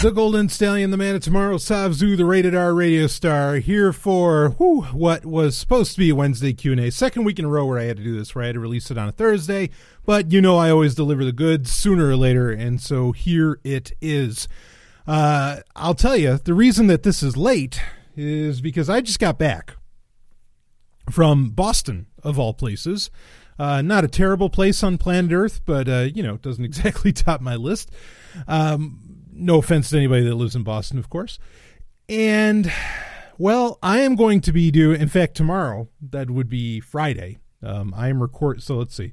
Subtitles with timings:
[0.00, 4.50] The Golden Stallion, the man of tomorrow, Savzu, the rated R radio star, here for
[4.50, 6.90] whew, what was supposed to be a Wednesday Q&A.
[6.90, 8.60] Second week in a row where I had to do this, where I had to
[8.60, 9.70] release it on a Thursday.
[10.06, 13.90] But you know I always deliver the goods sooner or later, and so here it
[14.00, 14.46] is.
[15.04, 17.80] Uh, I'll tell you, the reason that this is late
[18.16, 19.74] is because I just got back
[21.10, 23.10] from Boston, of all places.
[23.58, 27.12] Uh, not a terrible place on planet Earth, but, uh, you know, it doesn't exactly
[27.12, 27.90] top my list.
[28.46, 31.38] Um, no offense to anybody that lives in Boston, of course.
[32.08, 32.72] And
[33.38, 35.00] well, I am going to be doing.
[35.00, 37.38] In fact, tomorrow that would be Friday.
[37.62, 38.62] Um, I am record.
[38.62, 39.12] So let's see.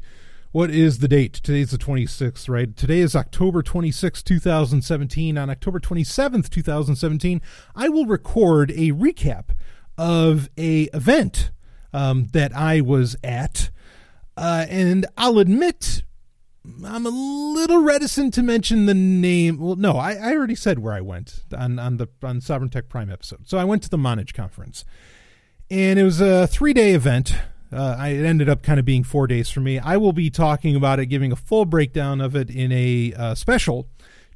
[0.51, 1.33] What is the date?
[1.33, 2.75] Today's the 26th, right?
[2.77, 5.37] Today is October 26, 2017.
[5.37, 7.41] On October 27th, 2017,
[7.75, 9.49] I will record a recap
[9.97, 11.51] of a event
[11.91, 13.69] um, that I was at.
[14.37, 16.03] Uh, and I'll admit
[16.85, 19.57] I'm a little reticent to mention the name.
[19.57, 22.89] Well, no, I, I already said where I went on, on the on Sovereign Tech
[22.89, 23.47] Prime episode.
[23.47, 24.85] So I went to the Monage conference,
[25.69, 27.35] and it was a three day event.
[27.71, 29.79] Uh, I, it ended up kind of being four days for me.
[29.79, 33.35] I will be talking about it, giving a full breakdown of it in a uh,
[33.35, 33.87] special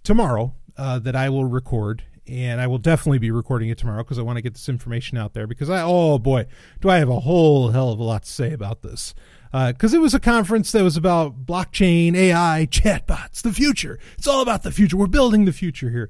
[0.03, 2.03] tomorrow uh, that I will record.
[2.27, 5.17] And I will definitely be recording it tomorrow because I want to get this information
[5.17, 5.47] out there.
[5.47, 6.45] Because I, oh boy,
[6.79, 9.15] do I have a whole hell of a lot to say about this
[9.51, 13.99] because uh, it was a conference that was about blockchain, AI, chatbots, the future.
[14.17, 14.97] It's all about the future.
[14.97, 16.09] We're building the future here.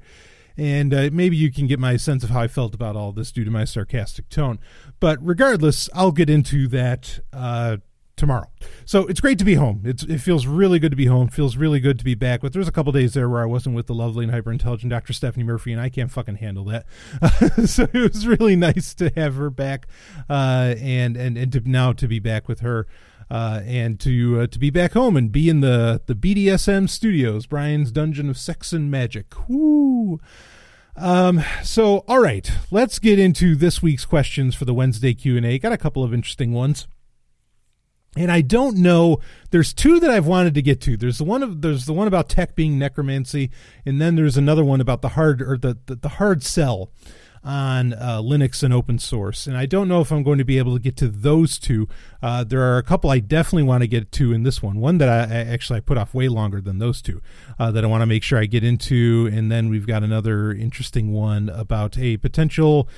[0.56, 3.32] And uh, maybe you can get my sense of how I felt about all this
[3.32, 4.58] due to my sarcastic tone.
[4.98, 7.78] But regardless, I'll get into that uh,
[8.20, 8.50] tomorrow.
[8.84, 9.80] So it's great to be home.
[9.84, 11.28] It's, it feels really good to be home.
[11.28, 12.42] Feels really good to be back.
[12.42, 14.90] But there's a couple days there where I wasn't with the lovely and hyper intelligent
[14.90, 15.14] Dr.
[15.14, 16.84] Stephanie Murphy, and I can't fucking handle that.
[17.66, 19.86] so it was really nice to have her back,
[20.28, 22.86] uh, and and and to now to be back with her
[23.30, 27.46] uh, and to uh, to be back home and be in the the BDSM studios,
[27.46, 29.26] Brian's Dungeon of Sex and Magic.
[29.48, 30.20] Woo!
[30.96, 35.46] Um, so, all right, let's get into this week's questions for the Wednesday Q and
[35.46, 35.58] A.
[35.58, 36.88] Got a couple of interesting ones.
[38.16, 39.20] And I don't know.
[39.50, 40.96] There's two that I've wanted to get to.
[40.96, 43.50] There's the one of there's the one about tech being necromancy,
[43.86, 46.90] and then there's another one about the hard or the the, the hard sell
[47.42, 49.46] on uh, Linux and open source.
[49.46, 51.88] And I don't know if I'm going to be able to get to those two.
[52.22, 54.78] Uh, there are a couple I definitely want to get to in this one.
[54.78, 57.22] One that I, I actually I put off way longer than those two
[57.58, 59.30] uh, that I want to make sure I get into.
[59.32, 62.88] And then we've got another interesting one about a potential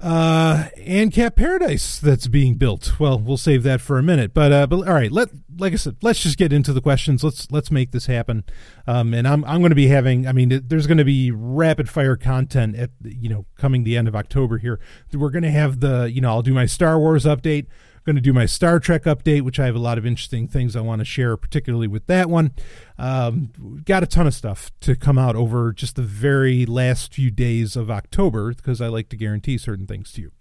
[0.00, 2.98] uh, and ANCAP Paradise that's being built.
[2.98, 4.32] Well, we'll save that for a minute.
[4.32, 5.28] But uh, but all right, let
[5.58, 7.22] like I said, let's just get into the questions.
[7.22, 8.44] Let's let's make this happen.
[8.86, 10.26] Um, and I'm I'm going to be having.
[10.26, 14.08] I mean, there's going to be rapid fire content at you know coming the end
[14.08, 14.80] of October here.
[15.12, 17.66] We're going to have the you know I'll do my Star Wars update
[18.04, 20.74] going to do my Star Trek update, which I have a lot of interesting things
[20.74, 22.52] I want to share, particularly with that one.
[22.98, 27.30] Um, got a ton of stuff to come out over just the very last few
[27.30, 30.32] days of October because I like to guarantee certain things to you.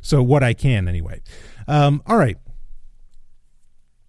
[0.00, 1.20] So, what I can anyway.
[1.66, 2.38] Um, all right.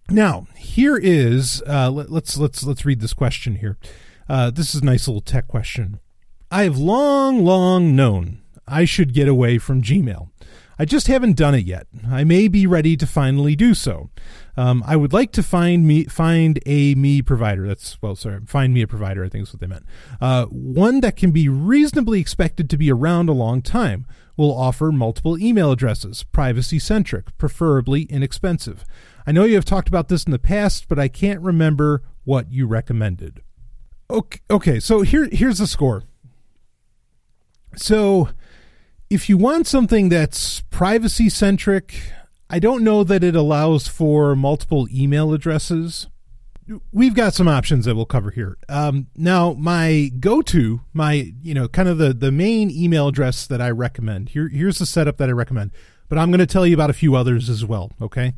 [0.08, 3.78] Now, here is uh, let, let's let's let's read this question here.
[4.28, 6.00] Uh, this is a nice little tech question.
[6.50, 10.30] I have long, long known I should get away from Gmail.
[10.80, 11.88] I just haven't done it yet.
[12.10, 14.08] I may be ready to finally do so.
[14.56, 17.68] Um, I would like to find me find a me provider.
[17.68, 19.22] That's well, sorry, find me a provider.
[19.22, 19.84] I think is what they meant.
[20.22, 24.06] Uh, one that can be reasonably expected to be around a long time.
[24.38, 28.86] Will offer multiple email addresses, privacy centric, preferably inexpensive.
[29.26, 32.50] I know you have talked about this in the past, but I can't remember what
[32.50, 33.42] you recommended.
[34.08, 36.04] Okay, okay so here here's the score.
[37.76, 38.30] So
[39.10, 42.12] if you want something that's privacy centric,
[42.48, 46.06] I don't know that it allows for multiple email addresses.
[46.92, 48.56] We've got some options that we'll cover here.
[48.68, 53.60] Um, now, my go-to, my you know, kind of the the main email address that
[53.60, 54.30] I recommend.
[54.30, 55.72] Here, here's the setup that I recommend.
[56.08, 57.90] But I'm going to tell you about a few others as well.
[58.00, 58.34] Okay.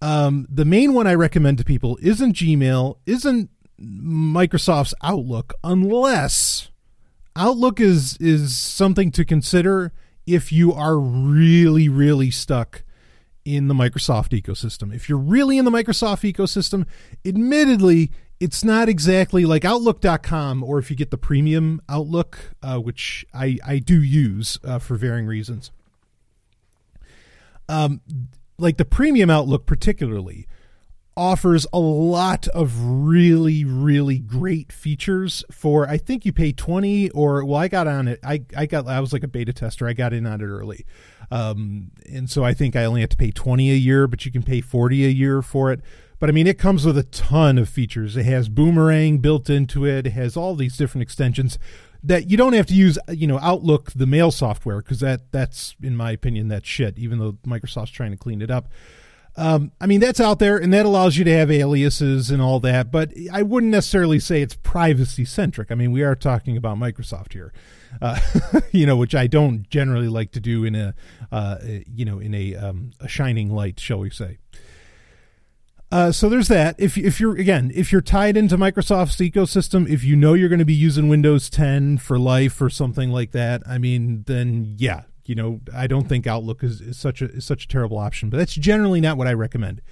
[0.00, 3.50] Um, the main one I recommend to people isn't Gmail, isn't
[3.80, 6.70] Microsoft's Outlook, unless
[7.36, 9.92] Outlook is is something to consider
[10.26, 12.82] if you are really really stuck
[13.44, 14.92] in the Microsoft ecosystem.
[14.92, 16.84] If you're really in the Microsoft ecosystem,
[17.24, 18.10] admittedly,
[18.40, 23.58] it's not exactly like Outlook.com or if you get the premium Outlook, uh, which I,
[23.64, 25.70] I do use uh, for varying reasons.
[27.68, 28.00] Um,
[28.58, 30.46] like the premium Outlook, particularly,
[31.16, 37.44] offers a lot of really really great features for i think you pay 20 or
[37.44, 39.92] well i got on it i i got i was like a beta tester i
[39.92, 40.84] got in on it early
[41.30, 44.32] um and so i think i only have to pay 20 a year but you
[44.32, 45.80] can pay 40 a year for it
[46.18, 48.16] But I mean, it comes with a ton of features.
[48.16, 50.06] It has Boomerang built into it.
[50.06, 51.58] It has all these different extensions
[52.02, 52.98] that you don't have to use.
[53.10, 56.98] You know, Outlook, the mail software, because that that's in my opinion that shit.
[56.98, 58.68] Even though Microsoft's trying to clean it up.
[59.38, 62.58] Um, I mean, that's out there, and that allows you to have aliases and all
[62.60, 62.90] that.
[62.90, 65.70] But I wouldn't necessarily say it's privacy centric.
[65.70, 67.52] I mean, we are talking about Microsoft here,
[68.00, 68.18] uh,
[68.72, 70.94] you know, which I don't generally like to do in a,
[71.30, 74.38] uh, you know, in a um, a shining light, shall we say.
[75.92, 76.74] Uh, so there's that.
[76.78, 80.58] If if you're again, if you're tied into Microsoft's ecosystem, if you know you're going
[80.58, 85.02] to be using Windows 10 for life or something like that, I mean, then yeah,
[85.28, 88.30] you know, I don't think Outlook is, is such a is such a terrible option.
[88.30, 89.82] But that's generally not what I recommend.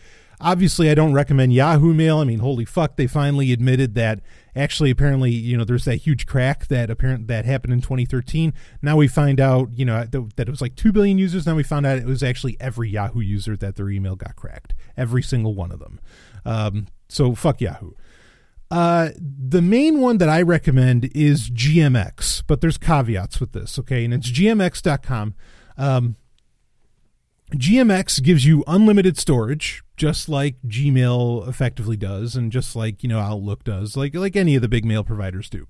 [0.41, 2.19] Obviously, I don't recommend Yahoo Mail.
[2.19, 4.21] I mean, holy fuck, they finally admitted that
[4.57, 8.53] actually apparently, you know, there's that huge crack that apparent that happened in 2013.
[8.83, 11.47] Now we find out, you know, that, that it was like 2 billion users.
[11.47, 14.75] Now we found out it was actually every Yahoo user that their email got cracked.
[14.97, 16.01] Every single one of them.
[16.45, 17.93] Um, so fuck Yahoo.
[18.71, 24.05] Uh, the main one that I recommend is GMX, but there's caveats with this, okay?
[24.05, 25.35] And it's gmx.com.
[25.77, 26.17] Um,
[27.53, 33.21] GMX gives you unlimited storage, just like Gmail effectively does, and just like you know
[33.21, 35.69] Outlook does, like like any of the big mail providers do.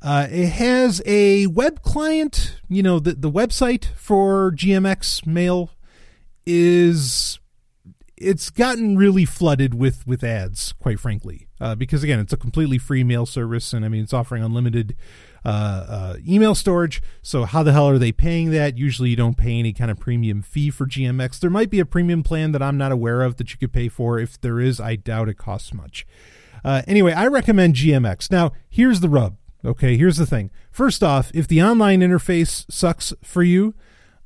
[0.00, 2.60] Uh, it has a web client.
[2.68, 5.70] You know the the website for GMX Mail
[6.46, 7.38] is
[8.16, 12.78] it's gotten really flooded with with ads, quite frankly, uh, because again, it's a completely
[12.78, 14.96] free mail service, and I mean it's offering unlimited
[15.44, 15.48] uh,
[15.88, 17.02] uh, email storage.
[17.22, 18.78] So how the hell are they paying that?
[18.78, 21.40] Usually you don't pay any kind of premium fee for GMX.
[21.40, 23.88] There might be a premium plan that I'm not aware of that you could pay
[23.88, 24.18] for.
[24.18, 26.06] If there is, I doubt it costs much.
[26.64, 28.30] Uh, anyway, I recommend GMX.
[28.30, 29.36] Now, here's the rub.
[29.64, 30.50] Okay, here's the thing.
[30.70, 33.74] First off, if the online interface sucks for you,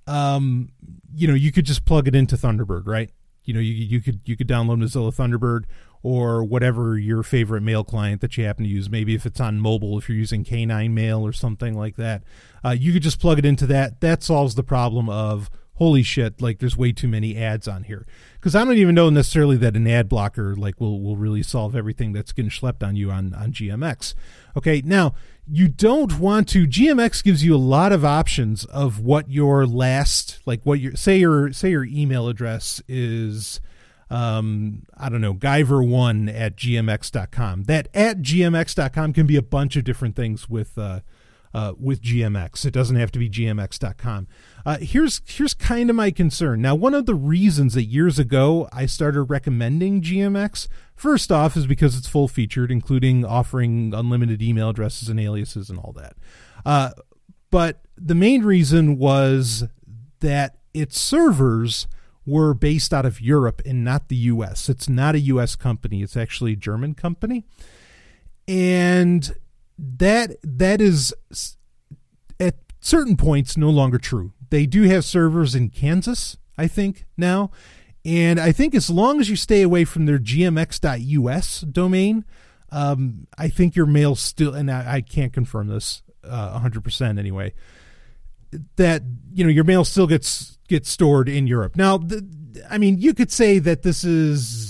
[0.07, 0.71] um,
[1.15, 3.11] you know, you could just plug it into Thunderbird, right?
[3.49, 5.65] You know, you, you could you could download Mozilla Thunderbird
[6.03, 8.91] or whatever your favorite mail client that you happen to use.
[8.91, 12.23] Maybe if it's on mobile, if you're using K9 Mail or something like that,
[12.63, 14.03] uh, you could just plug it into that.
[14.03, 18.05] That solves the problem of holy shit, like there's way too many ads on here.
[18.35, 21.75] Because I don't even know necessarily that an ad blocker like will will really solve
[21.75, 24.15] everything that's getting schlepped on you on on GMX.
[24.59, 25.15] Okay, now
[25.51, 26.67] you don't want to.
[26.67, 31.19] GMX gives you a lot of options of what your last like what your say
[31.19, 33.61] your say your email address is
[34.11, 37.65] um, I don't know, Guyver1 at gmx.com.
[37.65, 41.01] That at gmx.com can be a bunch of different things with uh,
[41.55, 42.65] uh, with GMX.
[42.65, 44.29] It doesn't have to be gmx.com.
[44.67, 46.61] Uh, here's here's kind of my concern.
[46.61, 51.67] Now, one of the reasons that years ago I started recommending GMX, first off, is
[51.67, 56.17] because it's full featured, including offering unlimited email addresses and aliases and all that.
[56.67, 56.91] Uh,
[57.51, 59.65] but the main reason was
[60.21, 61.87] that its servers
[62.27, 64.69] were based out of Europe and not the US.
[64.69, 67.45] It's not a US company, it's actually a German company.
[68.47, 69.35] And
[69.79, 71.15] that that is
[72.41, 74.33] at certain points no longer true.
[74.51, 77.51] They do have servers in Kansas, I think, now.
[78.05, 82.25] And I think as long as you stay away from their gmx.us domain,
[82.71, 87.53] um, I think your mail still, and I, I can't confirm this uh, 100% anyway,
[88.77, 89.03] that,
[89.33, 91.77] you know, your mail still gets gets stored in Europe.
[91.77, 92.01] Now,
[92.71, 94.68] I mean, you could say that this is,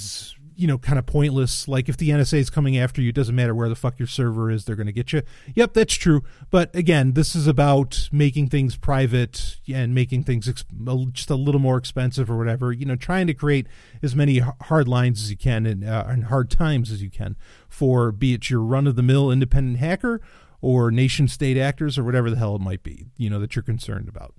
[0.58, 1.68] you know, kind of pointless.
[1.68, 4.08] Like if the NSA is coming after you, it doesn't matter where the fuck your
[4.08, 5.22] server is, they're going to get you.
[5.54, 6.24] Yep, that's true.
[6.50, 10.64] But again, this is about making things private and making things ex-
[11.12, 12.72] just a little more expensive or whatever.
[12.72, 13.68] You know, trying to create
[14.02, 17.36] as many hard lines as you can and, uh, and hard times as you can
[17.68, 20.20] for be it your run of the mill independent hacker
[20.60, 23.62] or nation state actors or whatever the hell it might be, you know, that you're
[23.62, 24.34] concerned about.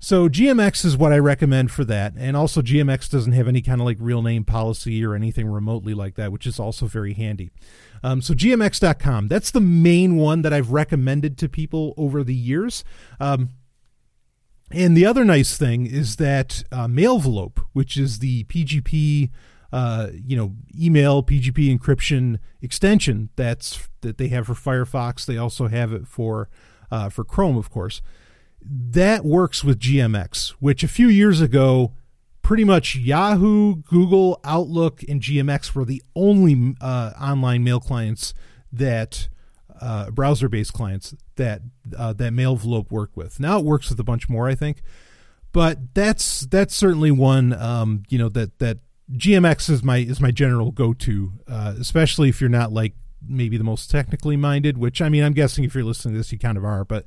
[0.00, 2.12] So GMX is what I recommend for that.
[2.16, 5.92] And also GMX doesn't have any kind of like real name policy or anything remotely
[5.92, 7.50] like that, which is also very handy.
[8.04, 12.84] Um, so gmx.com, that's the main one that I've recommended to people over the years.
[13.18, 13.50] Um,
[14.70, 19.30] and the other nice thing is that uh, Mailvelope, which is the PGP,
[19.72, 25.24] uh, you know, email PGP encryption extension that's that they have for Firefox.
[25.26, 26.48] They also have it for
[26.90, 28.00] uh, for Chrome, of course
[28.62, 31.92] that works with GMX, which a few years ago,
[32.42, 38.34] pretty much Yahoo, Google, Outlook, and GMX were the only uh, online mail clients
[38.72, 39.28] that
[39.80, 41.62] uh, browser-based clients that
[41.96, 43.38] uh, that Mailvelope worked with.
[43.38, 44.82] Now it works with a bunch more, I think,
[45.52, 48.78] but that's that's certainly one um, you know that that
[49.12, 52.94] GMX is my is my general go-to, uh, especially if you're not like
[53.26, 54.78] maybe the most technically minded.
[54.78, 56.84] Which I mean, I'm guessing if you're listening to this, you kind of are.
[56.84, 57.06] But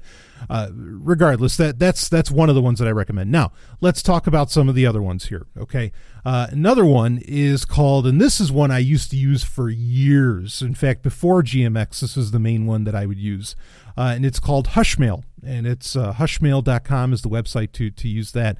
[0.49, 3.31] uh, regardless, that that's that's one of the ones that I recommend.
[3.31, 5.47] Now let's talk about some of the other ones here.
[5.57, 5.91] Okay,
[6.25, 10.61] uh, another one is called, and this is one I used to use for years.
[10.61, 13.55] In fact, before GMX, this is the main one that I would use,
[13.97, 18.31] uh, and it's called Hushmail, and it's uh, hushmail.com is the website to to use
[18.31, 18.57] that.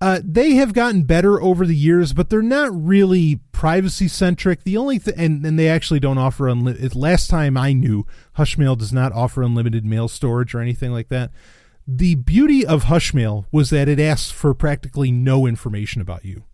[0.00, 4.62] Uh, they have gotten better over the years, but they're not really privacy centric.
[4.62, 6.96] The only thing, and, and they actually don't offer unlimited.
[6.96, 8.06] Last time I knew,
[8.38, 11.30] Hushmail does not offer unlimited mail storage or anything like that.
[11.86, 16.44] The beauty of Hushmail was that it asks for practically no information about you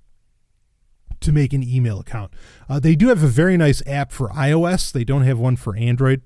[1.20, 2.32] to make an email account.
[2.68, 4.90] Uh, they do have a very nice app for iOS.
[4.90, 6.22] They don't have one for Android,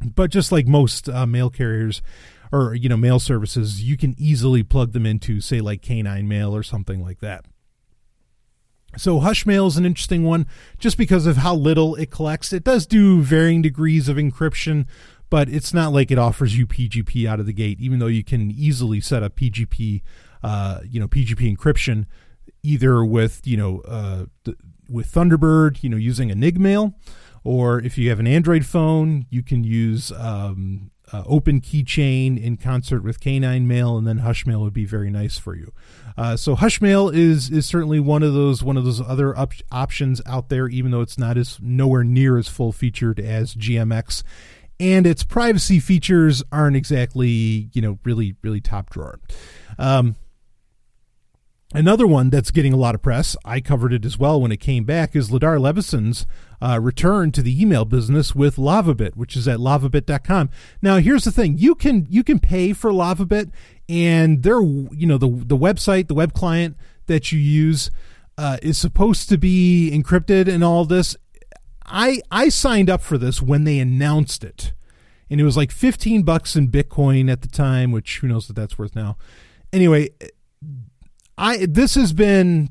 [0.00, 2.02] but just like most uh, mail carriers,
[2.52, 6.54] or you know mail services, you can easily plug them into say like K9 Mail
[6.54, 7.44] or something like that.
[8.96, 10.46] So Hushmail is an interesting one
[10.78, 12.52] just because of how little it collects.
[12.52, 14.86] It does do varying degrees of encryption,
[15.30, 17.80] but it's not like it offers you PGP out of the gate.
[17.80, 20.02] Even though you can easily set up PGP,
[20.42, 22.06] uh, you know PGP encryption
[22.62, 24.26] either with you know uh,
[24.88, 26.94] with Thunderbird, you know using Enigmail,
[27.44, 32.56] or if you have an Android phone, you can use um, uh, Open Keychain in
[32.56, 35.72] concert with K9 Mail, and then Hushmail would be very nice for you.
[36.16, 40.20] Uh, so Hushmail is is certainly one of those one of those other op- options
[40.26, 44.22] out there, even though it's not as nowhere near as full featured as GMX,
[44.80, 49.20] and its privacy features aren't exactly you know really really top drawer.
[49.78, 50.16] Um,
[51.74, 54.56] Another one that's getting a lot of press, I covered it as well when it
[54.56, 56.26] came back, is Ladar Levison's
[56.60, 60.50] uh, return to the email business with LavaBit, which is at lavabit.com.
[60.82, 63.50] Now, here's the thing: you can you can pay for LavaBit,
[63.88, 67.90] and they're you know the the website, the web client that you use
[68.36, 71.16] uh, is supposed to be encrypted and all this.
[71.86, 74.72] I I signed up for this when they announced it,
[75.30, 78.56] and it was like 15 bucks in Bitcoin at the time, which who knows what
[78.56, 79.16] that's worth now.
[79.72, 80.08] Anyway
[81.38, 82.70] I this has been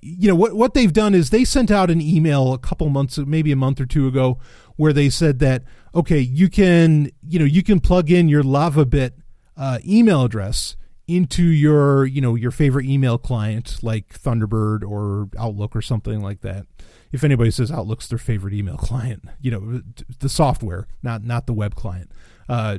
[0.00, 3.18] you know what what they've done is they sent out an email a couple months
[3.18, 4.38] maybe a month or two ago
[4.76, 9.12] where they said that okay you can you know you can plug in your lavabit
[9.56, 10.76] uh, email address
[11.08, 16.40] into your you know your favorite email client like thunderbird or outlook or something like
[16.40, 16.66] that.
[17.10, 19.82] If anybody says outlook's their favorite email client you know
[20.20, 22.12] the software not not the web client
[22.48, 22.78] uh,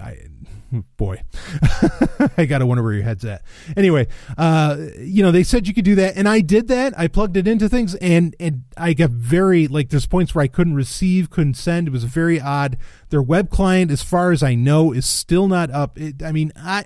[0.00, 0.18] I,
[0.96, 1.22] boy,
[2.36, 3.42] I gotta wonder where your head's at.
[3.76, 4.06] Anyway,
[4.38, 6.98] uh, you know, they said you could do that, and I did that.
[6.98, 10.48] I plugged it into things, and and I got very like there's points where I
[10.48, 11.88] couldn't receive, couldn't send.
[11.88, 12.76] It was very odd.
[13.10, 15.98] Their web client, as far as I know, is still not up.
[15.98, 16.84] It, I mean, I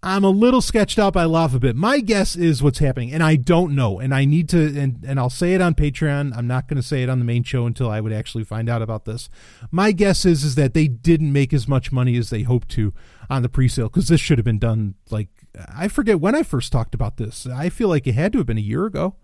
[0.00, 1.26] I'm a little sketched out by
[1.58, 1.74] bit.
[1.74, 3.98] My guess is what's happening, and I don't know.
[3.98, 6.36] And I need to, and, and I'll say it on Patreon.
[6.36, 8.68] I'm not going to say it on the main show until I would actually find
[8.68, 9.28] out about this.
[9.72, 12.94] My guess is is that they didn't make as much money as they hoped to
[13.28, 15.28] on the pre-sale because this should have been done like
[15.74, 17.46] I forget when I first talked about this.
[17.46, 19.16] I feel like it had to have been a year ago.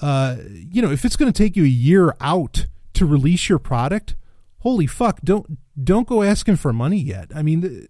[0.00, 3.58] Uh, you know, if it's going to take you a year out to release your
[3.58, 4.14] product,
[4.60, 5.20] holy fuck!
[5.22, 7.32] Don't don't go asking for money yet.
[7.34, 7.88] I mean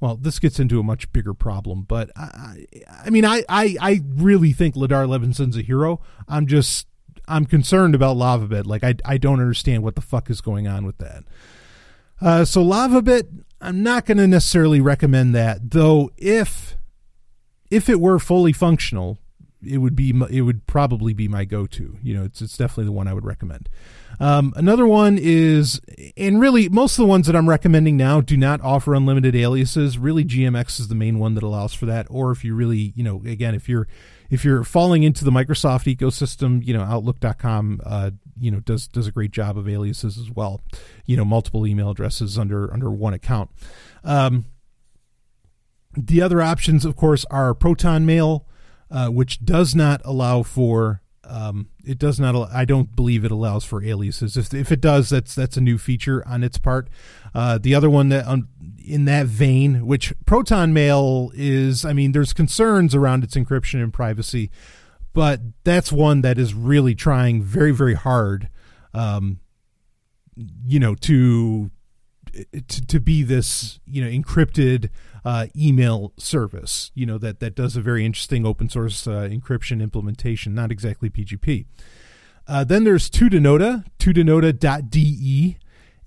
[0.00, 2.64] well, this gets into a much bigger problem, but I,
[3.04, 6.00] I mean, I, I, I really think Ladar Levison's a hero.
[6.26, 6.86] I'm just,
[7.28, 8.66] I'm concerned about LavaBit.
[8.66, 11.24] Like, I, I don't understand what the fuck is going on with that.
[12.20, 16.10] Uh, so LavaBit, I'm not going to necessarily recommend that, though.
[16.16, 16.76] If,
[17.70, 19.18] if it were fully functional,
[19.62, 21.98] it would be, it would probably be my go-to.
[22.02, 23.68] You know, it's, it's definitely the one I would recommend.
[24.20, 25.80] Um, another one is,
[26.14, 29.96] and really, most of the ones that I'm recommending now do not offer unlimited aliases.
[29.96, 32.06] Really, GMX is the main one that allows for that.
[32.10, 33.88] Or if you really, you know, again, if you're
[34.28, 39.06] if you're falling into the Microsoft ecosystem, you know, Outlook.com, uh, you know, does does
[39.06, 40.60] a great job of aliases as well.
[41.06, 43.50] You know, multiple email addresses under under one account.
[44.04, 44.44] Um,
[45.96, 48.46] the other options, of course, are Proton Mail,
[48.90, 51.00] uh, which does not allow for
[51.30, 52.50] um, it does not.
[52.52, 54.36] I don't believe it allows for aliases.
[54.36, 56.88] If, if it does, that's that's a new feature on its part.
[57.34, 58.48] Uh, the other one that um,
[58.84, 63.92] in that vein, which Proton Mail is, I mean, there's concerns around its encryption and
[63.92, 64.50] privacy,
[65.12, 68.50] but that's one that is really trying very very hard,
[68.92, 69.38] um,
[70.36, 71.70] you know, to
[72.68, 74.90] to, to be this you know encrypted
[75.24, 79.82] uh, email service, you know, that, that does a very interesting open source uh, encryption
[79.82, 81.66] implementation, not exactly PGP.
[82.46, 85.58] Uh, then there's Tutanota, tutanota.de.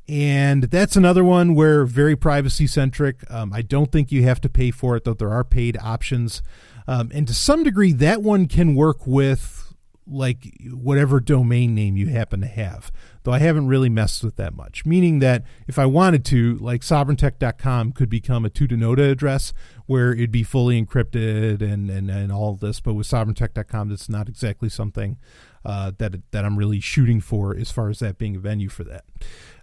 [0.10, 3.24] And that's another one where very privacy centric.
[3.32, 6.42] Um, I don't think you have to pay for it, though there are paid options.
[6.88, 9.74] Um, and to some degree, that one can work with
[10.06, 12.92] like whatever domain name you happen to have.
[13.24, 14.86] Though I haven't really messed with that much.
[14.86, 19.54] Meaning that if I wanted to, like sovereigntech.com could become a Tutanota address
[19.86, 22.80] where it'd be fully encrypted and, and, and all this.
[22.80, 25.18] But with sovereigntech.com, that's not exactly something
[25.66, 28.84] uh, that that I'm really shooting for as far as that being a venue for
[28.84, 29.06] that.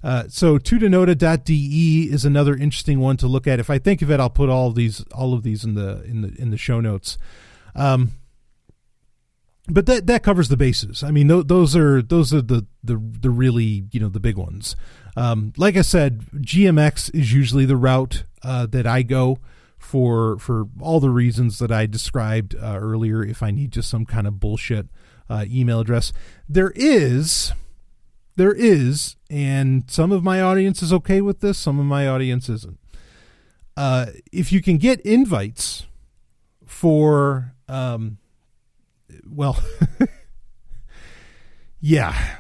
[0.02, 3.61] Uh, so tutanota.de is another interesting one to look at.
[3.61, 6.02] If I think of it, I'll put all of these all of these in the
[6.05, 7.19] in the in the show notes.
[7.75, 8.12] Um,
[9.73, 11.03] but that that covers the bases.
[11.03, 14.37] I mean, th- those are those are the the the really you know the big
[14.37, 14.77] ones.
[15.17, 19.39] Um, like I said, GMX is usually the route uh, that I go
[19.79, 23.25] for for all the reasons that I described uh, earlier.
[23.25, 24.87] If I need just some kind of bullshit
[25.29, 26.12] uh, email address,
[26.49, 27.53] there is
[28.37, 32.49] there is, and some of my audience is okay with this, some of my audience
[32.49, 32.79] isn't.
[33.77, 35.87] Uh, if you can get invites
[36.65, 38.19] for um,
[39.29, 39.62] well,
[41.81, 42.38] yeah.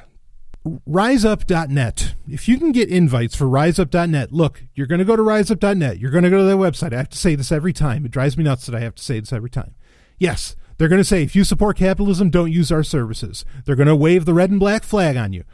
[0.66, 2.14] RiseUp.net.
[2.28, 5.98] If you can get invites for RiseUp.net, look, you're going to go to RiseUp.net.
[5.98, 6.92] You're going to go to their website.
[6.92, 8.04] I have to say this every time.
[8.04, 9.74] It drives me nuts that I have to say this every time.
[10.18, 13.44] Yes, they're going to say, if you support capitalism, don't use our services.
[13.64, 15.44] They're going to wave the red and black flag on you.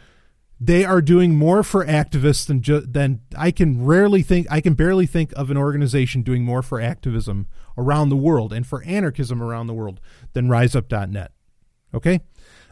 [0.59, 4.47] They are doing more for activists than ju- than I can rarely think.
[4.51, 7.47] I can barely think of an organization doing more for activism
[7.79, 10.01] around the world and for anarchism around the world
[10.33, 11.33] than RiseUp.net.
[11.95, 12.21] Okay,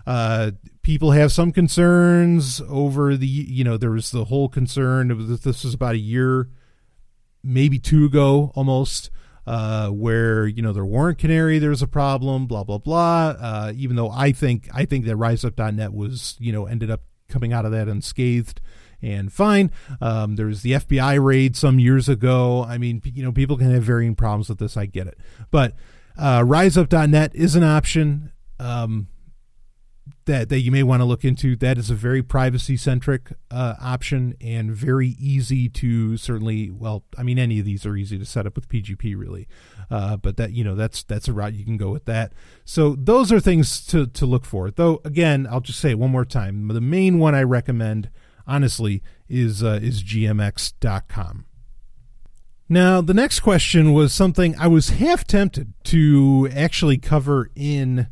[0.07, 3.27] uh, people have some concerns over the.
[3.27, 5.11] You know, there was the whole concern.
[5.11, 6.49] Of this was about a year,
[7.43, 9.11] maybe two ago, almost.
[9.47, 13.35] Uh, where you know there weren't canary, there's a problem, blah blah blah.
[13.39, 17.53] Uh, even though I think I think that RiseUp.net was you know ended up coming
[17.53, 18.63] out of that unscathed
[19.05, 19.71] and fine.
[20.01, 22.65] Um, there was the FBI raid some years ago.
[22.67, 24.77] I mean, you know, people can have varying problems with this.
[24.77, 25.19] I get it,
[25.51, 25.75] but
[26.19, 29.09] uh, RiseUp.net is an option um,
[30.27, 31.57] that that you may want to look into.
[31.57, 36.71] That is a very privacy centric uh, option and very easy to certainly.
[36.71, 39.49] Well, I mean, any of these are easy to set up with PGP, really.
[39.91, 42.33] Uh, but that you know that's that's a route you can go with that.
[42.65, 44.71] So those are things to to look for.
[44.71, 46.69] Though again, I'll just say one more time.
[46.69, 48.11] The main one I recommend,
[48.47, 51.47] honestly, is uh, is gmx.com.
[52.69, 58.09] Now, the next question was something I was half tempted to actually cover in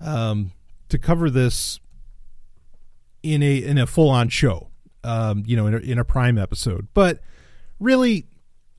[0.00, 0.52] um,
[0.88, 1.80] to cover this
[3.22, 4.68] in a in a full on show,
[5.02, 6.88] um, you know, in a, in a prime episode.
[6.94, 7.20] But
[7.80, 8.26] really,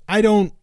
[0.08, 0.54] I don't.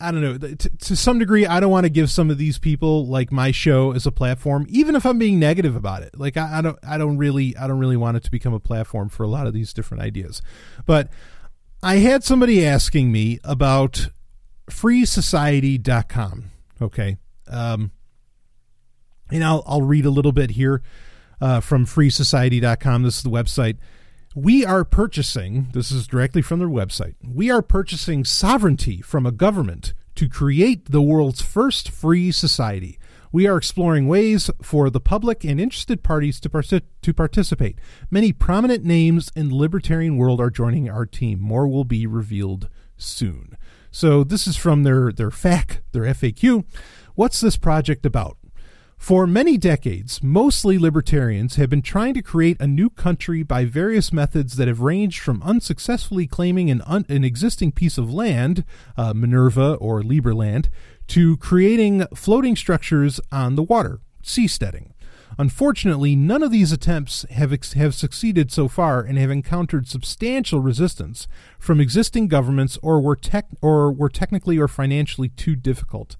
[0.00, 0.38] I don't know.
[0.38, 3.50] To, to some degree, I don't want to give some of these people like my
[3.50, 6.18] show as a platform, even if I'm being negative about it.
[6.18, 8.60] Like I, I don't, I don't really, I don't really want it to become a
[8.60, 10.40] platform for a lot of these different ideas.
[10.86, 11.10] But
[11.82, 14.08] I had somebody asking me about
[14.70, 16.50] freesociety.com.
[16.80, 17.16] Okay.
[17.48, 17.90] Um,
[19.30, 20.82] and I'll, I'll read a little bit here
[21.40, 23.02] uh, from freesociety.com.
[23.02, 23.78] This is the website.
[24.34, 29.32] We are purchasing, this is directly from their website, we are purchasing sovereignty from a
[29.32, 32.96] government to create the world's first free society.
[33.32, 37.80] We are exploring ways for the public and interested parties to, to participate.
[38.08, 41.40] Many prominent names in the libertarian world are joining our team.
[41.40, 43.56] More will be revealed soon.
[43.90, 46.64] So this is from their their FAQ, their FAQ.
[47.16, 48.36] What's this project about?
[49.00, 54.12] For many decades, mostly libertarians have been trying to create a new country by various
[54.12, 58.62] methods that have ranged from unsuccessfully claiming an, un- an existing piece of land,
[58.98, 60.68] uh, Minerva or Liberland,
[61.08, 64.92] to creating floating structures on the water, seasteading.
[65.38, 70.60] Unfortunately, none of these attempts have, ex- have succeeded so far and have encountered substantial
[70.60, 71.26] resistance
[71.58, 73.18] from existing governments or were,
[73.62, 76.16] or were technically or financially too difficult.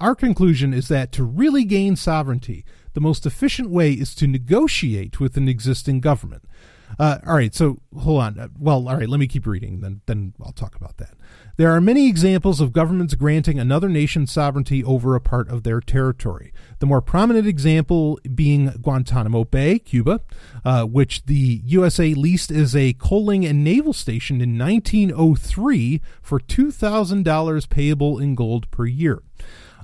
[0.00, 5.20] Our conclusion is that to really gain sovereignty, the most efficient way is to negotiate
[5.20, 6.44] with an existing government.
[6.98, 8.38] Uh, all right, so hold on.
[8.38, 11.14] Uh, well, all right, let me keep reading, then then I'll talk about that.
[11.56, 15.80] There are many examples of governments granting another nation sovereignty over a part of their
[15.80, 16.52] territory.
[16.78, 20.22] The more prominent example being Guantanamo Bay, Cuba,
[20.64, 27.68] uh, which the USA leased as a coaling and naval station in 1903 for $2,000
[27.68, 29.22] payable in gold per year.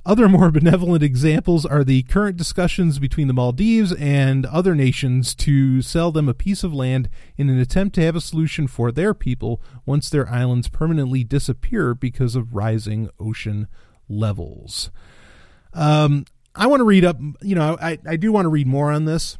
[0.07, 5.81] Other more benevolent examples are the current discussions between the Maldives and other nations to
[5.81, 9.13] sell them a piece of land in an attempt to have a solution for their
[9.13, 13.67] people once their islands permanently disappear because of rising ocean
[14.07, 14.91] levels.
[15.73, 16.23] Um,
[16.55, 19.03] I want to read up, you know, I, I do want to read more on
[19.05, 19.37] this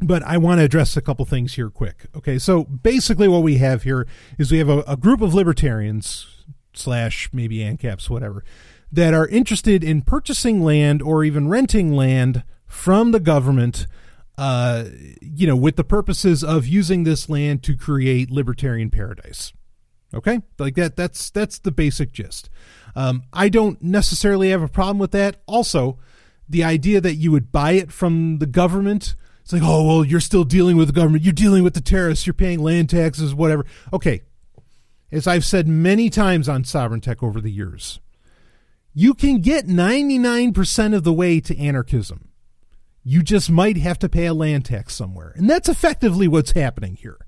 [0.00, 2.06] but I want to address a couple things here quick.
[2.16, 6.26] Okay, so basically what we have here is we have a, a group of libertarians
[6.74, 8.44] slash maybe ANCAPs, whatever,
[8.94, 13.88] that are interested in purchasing land or even renting land from the government,
[14.38, 14.84] uh,
[15.20, 19.52] you know, with the purposes of using this land to create libertarian paradise.
[20.14, 20.94] Okay, like that.
[20.94, 22.48] That's that's the basic gist.
[22.94, 25.42] Um, I don't necessarily have a problem with that.
[25.46, 25.98] Also,
[26.48, 29.16] the idea that you would buy it from the government.
[29.42, 31.24] It's like, oh well, you're still dealing with the government.
[31.24, 32.26] You're dealing with the terrorists.
[32.26, 33.66] You're paying land taxes, whatever.
[33.92, 34.22] Okay,
[35.10, 37.98] as I've said many times on Sovereign Tech over the years,
[38.94, 42.28] you can get 99% of the way to anarchism.
[43.02, 45.32] You just might have to pay a land tax somewhere.
[45.36, 47.18] And that's effectively what's happening here.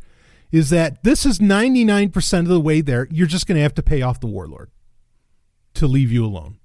[0.52, 3.08] Is that this is 99% of the way there.
[3.10, 4.70] You're just going to have to pay off the warlord
[5.74, 6.58] to leave you alone.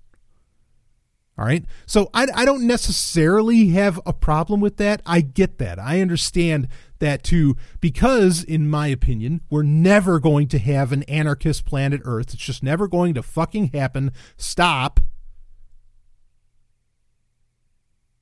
[1.42, 1.66] All right.
[1.88, 5.02] So I, I don't necessarily have a problem with that.
[5.08, 5.80] I get that.
[5.80, 6.68] I understand
[7.00, 12.36] that too, because in my opinion, we're never going to have an anarchist planet Earth.
[12.36, 14.12] It's just never going to fucking happen.
[14.38, 15.00] Stop.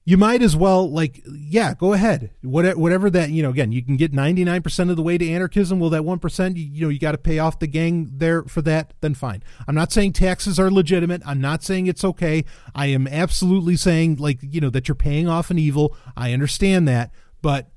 [0.10, 2.32] You might as well like yeah go ahead.
[2.42, 5.80] Whatever that you know again you can get 99% of the way to anarchism.
[5.80, 8.64] Well that 1% you, you know you got to pay off the gang there for
[8.64, 9.44] that then fine.
[9.68, 11.22] I'm not saying taxes are legitimate.
[11.28, 12.44] I'm not saying it's okay.
[12.74, 15.96] I am absolutely saying like you know that you're paying off an evil.
[16.18, 17.12] I understand that.
[17.44, 17.70] But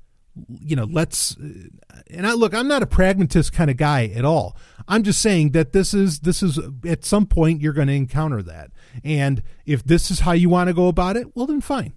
[0.59, 4.25] you know let's uh, and i look i'm not a pragmatist kind of guy at
[4.25, 4.57] all.
[4.87, 8.41] I'm just saying that this is this is at some point you're going to encounter
[8.41, 8.71] that.
[9.03, 11.93] And if this is how you want to go about it well then fine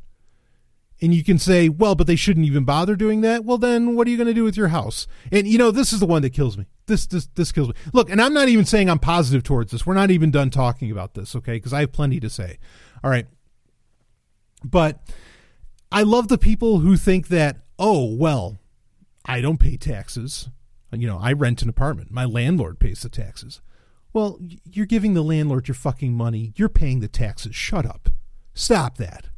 [1.00, 3.44] and you can say, well, but they shouldn't even bother doing that.
[3.44, 5.06] Well, then what are you going to do with your house?
[5.30, 6.66] And you know, this is the one that kills me.
[6.86, 7.74] This this this kills me.
[7.92, 9.84] Look, and I'm not even saying I'm positive towards this.
[9.84, 11.54] We're not even done talking about this, okay?
[11.54, 12.58] Because I have plenty to say.
[13.04, 13.26] All right.
[14.64, 15.00] But
[15.92, 18.58] I love the people who think that, oh, well,
[19.24, 20.48] I don't pay taxes.
[20.92, 22.10] You know, I rent an apartment.
[22.10, 23.60] My landlord pays the taxes.
[24.12, 26.54] Well, you're giving the landlord your fucking money.
[26.56, 27.54] You're paying the taxes.
[27.54, 28.08] Shut up.
[28.54, 29.28] Stop that.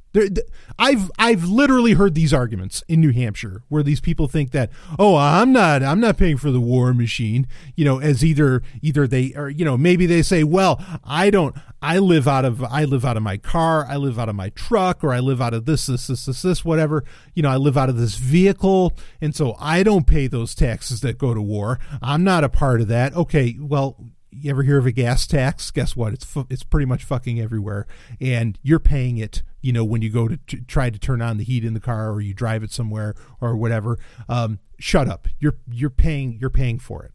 [0.79, 5.16] I've I've literally heard these arguments in New Hampshire where these people think that oh
[5.16, 9.33] I'm not I'm not paying for the war machine you know as either either they
[9.35, 13.05] or you know maybe they say well I don't I live out of I live
[13.05, 15.66] out of my car I live out of my truck or I live out of
[15.66, 19.35] this this this this this whatever you know I live out of this vehicle and
[19.35, 21.79] so I don't pay those taxes that go to war.
[22.03, 23.14] I'm not a part of that.
[23.14, 23.97] Okay well
[24.40, 25.70] you ever hear of a gas tax?
[25.70, 26.12] Guess what?
[26.12, 27.87] It's fu- it's pretty much fucking everywhere,
[28.20, 29.42] and you're paying it.
[29.61, 31.81] You know when you go to t- try to turn on the heat in the
[31.81, 33.98] car, or you drive it somewhere, or whatever.
[34.29, 35.29] Um, shut up.
[35.38, 37.12] You're you're paying you're paying for it.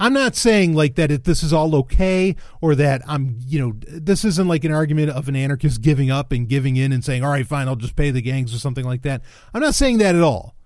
[0.00, 3.74] I'm not saying like that it, this is all okay or that I'm, you know,
[3.86, 7.22] this isn't like an argument of an anarchist giving up and giving in and saying,
[7.22, 9.22] all right, fine, I'll just pay the gangs or something like that.
[9.52, 10.56] I'm not saying that at all.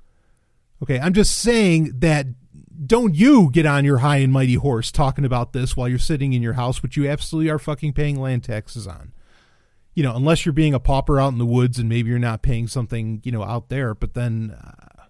[0.82, 0.98] Okay.
[0.98, 2.26] I'm just saying that
[2.86, 6.32] don't you get on your high and mighty horse talking about this while you're sitting
[6.32, 9.12] in your house, which you absolutely are fucking paying land taxes on.
[9.94, 12.42] You know, unless you're being a pauper out in the woods and maybe you're not
[12.42, 15.06] paying something, you know, out there, but then uh,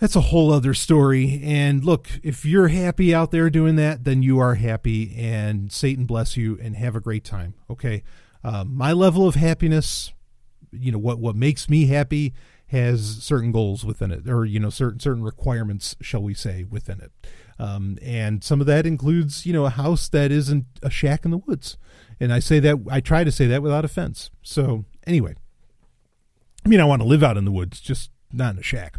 [0.00, 1.40] that's a whole other story.
[1.44, 6.06] And look, if you're happy out there doing that, then you are happy and Satan
[6.06, 7.54] bless you and have a great time.
[7.68, 8.02] Okay.
[8.42, 10.12] Uh, my level of happiness,
[10.72, 12.34] you know, what, what makes me happy
[12.70, 17.00] has certain goals within it, or you know, certain certain requirements, shall we say, within
[17.00, 17.10] it.
[17.58, 21.30] Um, and some of that includes, you know, a house that isn't a shack in
[21.30, 21.76] the woods.
[22.20, 24.30] And I say that I try to say that without offense.
[24.42, 25.34] So anyway,
[26.64, 28.98] I mean, I want to live out in the woods, just not in a shack.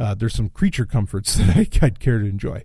[0.00, 2.64] Uh, there's some creature comforts that I, would care to enjoy.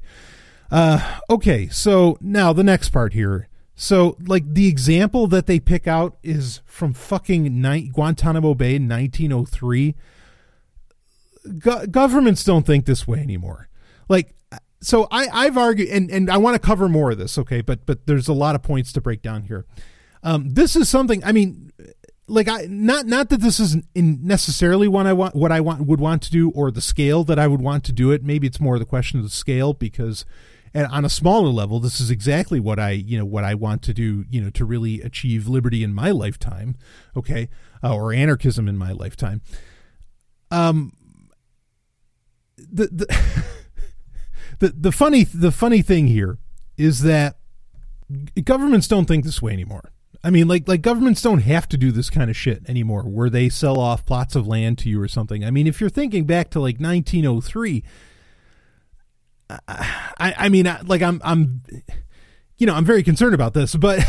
[0.71, 3.49] Uh, okay, so now the next part here.
[3.75, 8.89] So, like, the example that they pick out is from fucking ni- Guantanamo Bay, in
[8.89, 9.95] 1903
[11.59, 13.69] go- governments don't think this way anymore.
[14.07, 14.35] Like,
[14.81, 17.61] so I, I've argued, and, and I want to cover more of this, okay?
[17.61, 19.65] But but there's a lot of points to break down here.
[20.23, 21.23] Um, this is something.
[21.23, 21.71] I mean,
[22.29, 25.99] like I not not that this is necessarily what I want what I want would
[25.99, 28.23] want to do or the scale that I would want to do it.
[28.23, 30.25] Maybe it's more the question of the scale because
[30.73, 33.81] and on a smaller level, this is exactly what I you know what I want
[33.83, 36.75] to do you know to really achieve liberty in my lifetime,
[37.15, 37.49] okay,
[37.83, 39.41] uh, or anarchism in my lifetime.
[40.51, 40.93] Um,
[42.71, 43.43] the the,
[44.59, 46.37] the the funny the funny thing here
[46.77, 47.37] is that
[48.43, 49.91] governments don't think this way anymore.
[50.23, 53.29] I mean, like like governments don't have to do this kind of shit anymore, where
[53.29, 55.45] they sell off plots of land to you or something.
[55.45, 57.83] I mean, if you're thinking back to like 1903,
[59.49, 61.61] I, I mean, like I'm I'm,
[62.57, 64.05] you know, I'm very concerned about this, but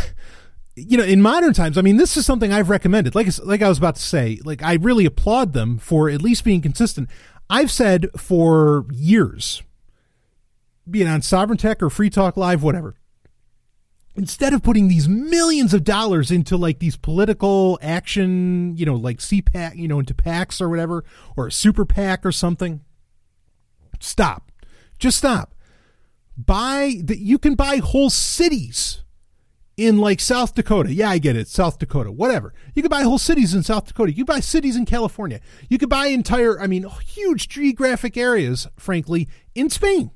[0.75, 3.15] you know, in modern times, I mean, this is something I've recommended.
[3.15, 6.43] Like like I was about to say, like I really applaud them for at least
[6.45, 7.09] being consistent.
[7.51, 9.65] I've said for years,
[10.89, 12.95] being on Sovereign Tech or Free Talk Live, whatever,
[14.15, 19.19] instead of putting these millions of dollars into like these political action, you know, like
[19.19, 21.05] CPAC, you know, into PACs or whatever,
[21.37, 22.83] or a super PAC or something,
[23.99, 24.53] stop.
[25.01, 25.55] Just stop.
[26.37, 29.03] Buy that you can buy whole cities
[29.81, 30.93] in like South Dakota.
[30.93, 31.49] Yeah, I get it.
[31.49, 32.53] South Dakota, whatever.
[32.75, 34.13] You could buy whole cities in South Dakota.
[34.13, 35.41] You buy cities in California.
[35.69, 40.11] You could buy entire, I mean, huge geographic areas, frankly, in Spain.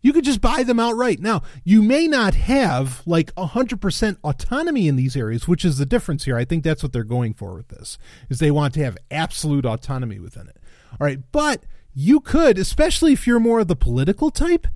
[0.00, 1.20] You could just buy them outright.
[1.20, 6.24] Now, you may not have like 100% autonomy in these areas, which is the difference
[6.24, 6.36] here.
[6.36, 7.98] I think that's what they're going for with this.
[8.30, 10.56] Is they want to have absolute autonomy within it.
[10.92, 14.66] All right, but you could, especially if you're more of the political type,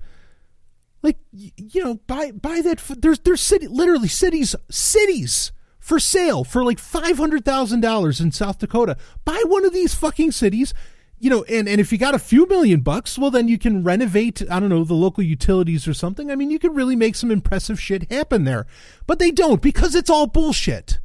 [1.01, 6.63] like you know, buy buy that there's there's city literally cities cities for sale for
[6.63, 8.97] like $500,000 in South Dakota.
[9.25, 10.73] Buy one of these fucking cities
[11.21, 13.83] you know, and, and if you got a few million bucks, well, then you can
[13.83, 16.31] renovate, I don't know, the local utilities or something.
[16.31, 18.65] I mean, you could really make some impressive shit happen there.
[19.05, 20.99] But they don't because it's all bullshit.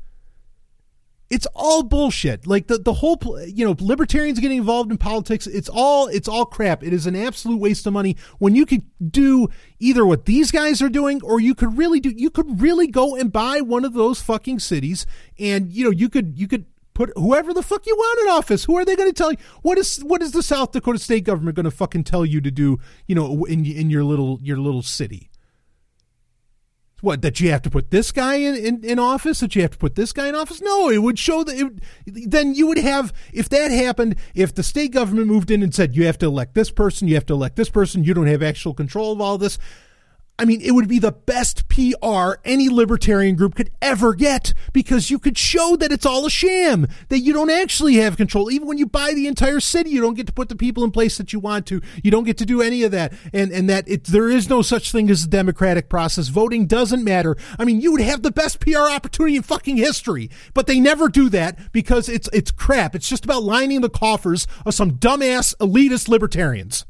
[1.29, 2.47] It's all bullshit.
[2.47, 5.47] Like the, the whole, you know, libertarians getting involved in politics.
[5.47, 6.85] It's all, it's all crap.
[6.85, 9.49] It is an absolute waste of money when you could do
[9.81, 13.17] either what these guys are doing or you could really do, you could really go
[13.17, 15.05] and buy one of those fucking cities
[15.39, 18.65] and, you know, you could, you could, Put whoever the fuck you want in office.
[18.65, 19.37] Who are they going to tell you?
[19.61, 22.51] What is what is the South Dakota state government going to fucking tell you to
[22.51, 22.81] do?
[23.07, 25.29] You know, in in your little your little city.
[27.03, 29.41] What that you have to put this guy in, in, in office?
[29.41, 30.63] That you have to put this guy in office?
[30.63, 31.55] No, it would show that.
[31.55, 34.17] It, then you would have if that happened.
[34.35, 37.15] If the state government moved in and said you have to elect this person, you
[37.15, 39.59] have to elect this person, you don't have actual control of all this
[40.39, 45.11] I mean, it would be the best PR any libertarian group could ever get because
[45.11, 48.51] you could show that it's all a sham, that you don't actually have control.
[48.51, 50.91] Even when you buy the entire city, you don't get to put the people in
[50.91, 51.81] place that you want to.
[52.03, 53.15] You don't get to do any of that.
[53.33, 56.29] And, and that it, there is no such thing as a democratic process.
[56.29, 57.37] Voting doesn't matter.
[57.59, 61.09] I mean, you would have the best PR opportunity in fucking history, but they never
[61.09, 62.95] do that because it's, it's crap.
[62.95, 66.85] It's just about lining the coffers of some dumbass elitist libertarians.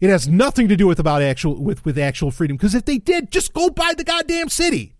[0.00, 2.56] It has nothing to do with about actual with, with actual freedom.
[2.56, 4.94] Because if they did, just go buy the goddamn city.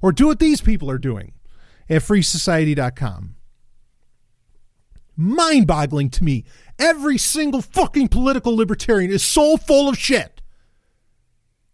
[0.00, 1.32] Or do what these people are doing
[1.88, 3.34] at freesociety.com.
[5.16, 6.44] Mind boggling to me.
[6.78, 10.42] Every single fucking political libertarian is so full of shit.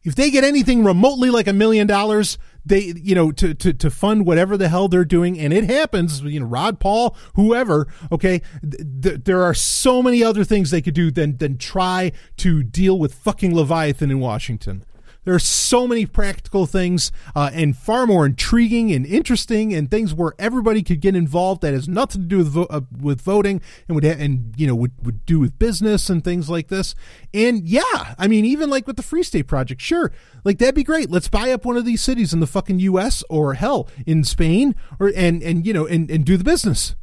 [0.04, 3.90] If they get anything remotely like a million dollars, they you know to to to
[3.90, 8.42] fund whatever the hell they're doing and it happens you know Ron Paul whoever okay
[8.62, 12.98] th- there are so many other things they could do than than try to deal
[12.98, 14.84] with fucking Leviathan in Washington
[15.24, 20.12] there are so many practical things uh, and far more intriguing and interesting and things
[20.12, 23.60] where everybody could get involved that has nothing to do with vo- uh, with voting
[23.86, 26.94] and would ha- and you know would, would do with business and things like this.
[27.32, 30.10] And yeah, I mean even like with the Free State Project, sure,
[30.44, 31.10] like that'd be great.
[31.10, 33.22] Let's buy up one of these cities in the fucking U.S.
[33.28, 36.96] or hell in Spain or and and you know and and do the business.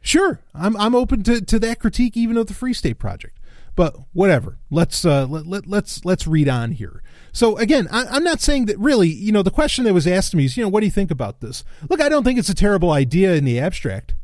[0.00, 3.33] Sure, I'm I'm open to, to that critique even of the Free State Project.
[3.76, 4.58] But whatever.
[4.70, 7.02] Let's uh, let, let, let's let's read on here.
[7.32, 9.08] So again, I, am not saying that really.
[9.08, 10.92] You know, the question that was asked to me is, you know, what do you
[10.92, 11.64] think about this?
[11.88, 14.14] Look, I don't think it's a terrible idea in the abstract.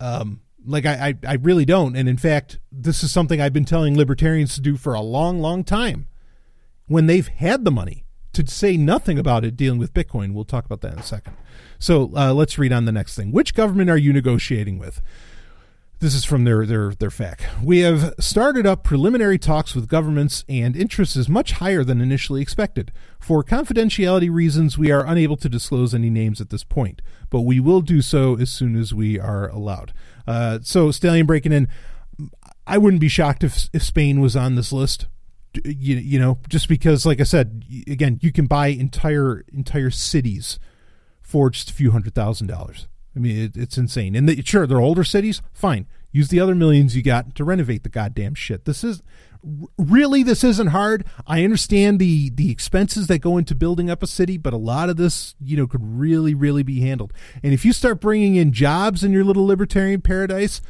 [0.00, 1.96] Um, like I, I, I really don't.
[1.96, 5.40] And in fact, this is something I've been telling libertarians to do for a long,
[5.40, 6.06] long time.
[6.86, 10.32] When they've had the money to say nothing about it dealing with Bitcoin.
[10.32, 11.36] We'll talk about that in a second.
[11.78, 13.32] So uh, let's read on the next thing.
[13.32, 15.00] Which government are you negotiating with?
[16.00, 17.62] This is from their their their FAQ.
[17.62, 22.40] We have started up preliminary talks with governments, and interest is much higher than initially
[22.40, 22.90] expected.
[23.18, 27.60] For confidentiality reasons, we are unable to disclose any names at this point, but we
[27.60, 29.92] will do so as soon as we are allowed.
[30.26, 31.68] Uh, so, Stallion breaking in.
[32.66, 35.06] I wouldn't be shocked if if Spain was on this list.
[35.52, 40.58] You, you know, just because, like I said, again, you can buy entire entire cities
[41.20, 42.88] for just a few hundred thousand dollars.
[43.20, 44.16] I mean, it, it's insane.
[44.16, 45.42] And the, sure, they're older cities.
[45.52, 48.64] Fine, use the other millions you got to renovate the goddamn shit.
[48.64, 49.02] This is
[49.76, 51.04] really this isn't hard.
[51.26, 54.88] I understand the the expenses that go into building up a city, but a lot
[54.88, 57.12] of this, you know, could really really be handled.
[57.42, 60.62] And if you start bringing in jobs in your little libertarian paradise,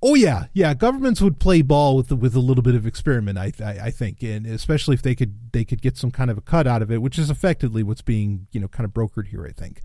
[0.00, 0.74] Oh yeah, yeah.
[0.74, 3.36] Governments would play ball with with a little bit of experiment.
[3.36, 6.38] I, I, I think, and especially if they could they could get some kind of
[6.38, 9.28] a cut out of it, which is effectively what's being you know kind of brokered
[9.28, 9.44] here.
[9.44, 9.80] I think.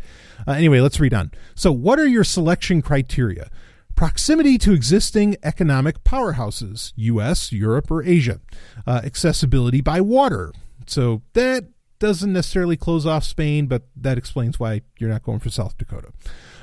[0.48, 1.32] Uh, anyway, let's read on.
[1.56, 3.50] So, what are your selection criteria?
[3.96, 8.40] Proximity to existing economic powerhouses, U.S., Europe, or Asia.
[8.88, 10.52] Uh, accessibility by water.
[10.88, 11.66] So that
[12.00, 16.10] doesn't necessarily close off Spain, but that explains why you're not going for South Dakota.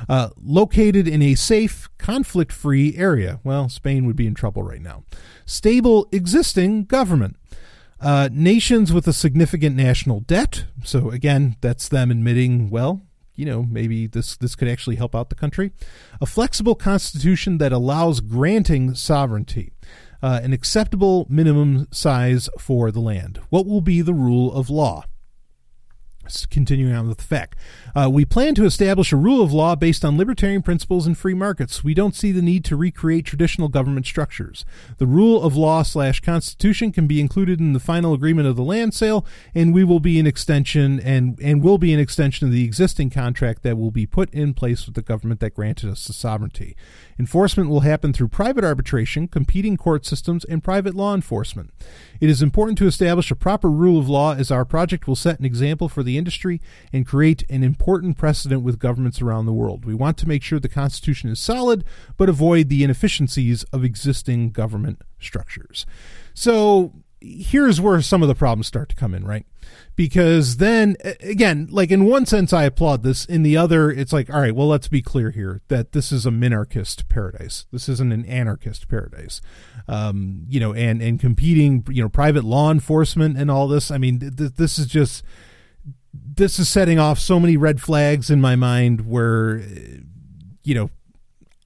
[0.08, 3.40] Uh, located in a safe, conflict free area.
[3.44, 5.04] Well, Spain would be in trouble right now.
[5.44, 7.36] Stable existing government.
[8.00, 10.64] Uh, nations with a significant national debt.
[10.84, 13.02] So again, that's them admitting, well,
[13.34, 15.72] you know, maybe this this could actually help out the country.
[16.20, 19.72] A flexible constitution that allows granting sovereignty.
[20.22, 23.40] Uh, an acceptable minimum size for the land.
[23.48, 25.04] What will be the rule of law?
[26.50, 27.56] Continuing on with the fact.
[27.94, 31.34] Uh, we plan to establish a rule of law based on libertarian principles and free
[31.34, 31.84] markets.
[31.84, 34.64] We don't see the need to recreate traditional government structures.
[34.98, 38.62] The rule of law slash constitution can be included in the final agreement of the
[38.62, 42.52] land sale, and we will be an extension and and will be an extension of
[42.52, 46.06] the existing contract that will be put in place with the government that granted us
[46.06, 46.76] the sovereignty.
[47.18, 51.70] Enforcement will happen through private arbitration, competing court systems, and private law enforcement.
[52.20, 55.38] It is important to establish a proper rule of law as our project will set
[55.38, 56.60] an example for the industry
[56.92, 59.84] and create an important precedent with governments around the world.
[59.84, 61.84] We want to make sure the Constitution is solid,
[62.16, 65.86] but avoid the inefficiencies of existing government structures.
[66.34, 69.44] So here's where some of the problems start to come in, right?
[69.94, 73.24] Because then, again, like in one sense, I applaud this.
[73.26, 76.24] In the other, it's like, all right, well, let's be clear here that this is
[76.24, 77.66] a minarchist paradise.
[77.70, 79.40] This isn't an anarchist paradise.
[79.86, 83.90] Um, you know, and and competing, you know, private law enforcement and all this.
[83.90, 85.22] I mean, th- this is just
[86.36, 89.62] this is setting off so many red flags in my mind where
[90.62, 90.90] you know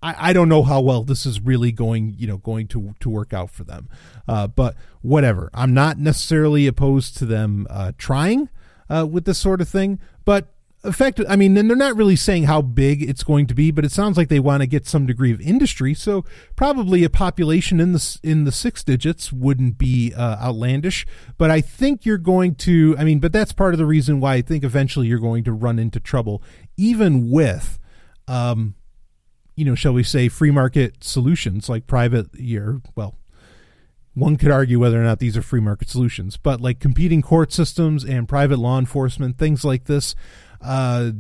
[0.02, 3.10] I, I don't know how well this is really going you know going to to
[3.10, 3.88] work out for them.
[4.26, 5.50] Uh, but whatever.
[5.52, 8.48] I'm not necessarily opposed to them uh, trying
[8.88, 10.53] uh, with this sort of thing but
[10.84, 13.92] effective i mean they're not really saying how big it's going to be but it
[13.92, 15.94] sounds like they want to get some degree of industry.
[15.94, 16.24] So
[16.56, 21.06] probably a population in the in the six digits wouldn't be uh, outlandish.
[21.38, 24.34] But i think you're going to i mean but that's part of the reason why
[24.34, 26.42] i think eventually you're going to run into trouble
[26.76, 27.78] even with
[28.28, 28.74] um
[29.56, 33.18] you know shall we say free market solutions like private year well
[34.14, 37.52] one could argue whether or not these are free market solutions, but like competing court
[37.52, 40.14] systems and private law enforcement, things like this,
[40.64, 41.12] uh,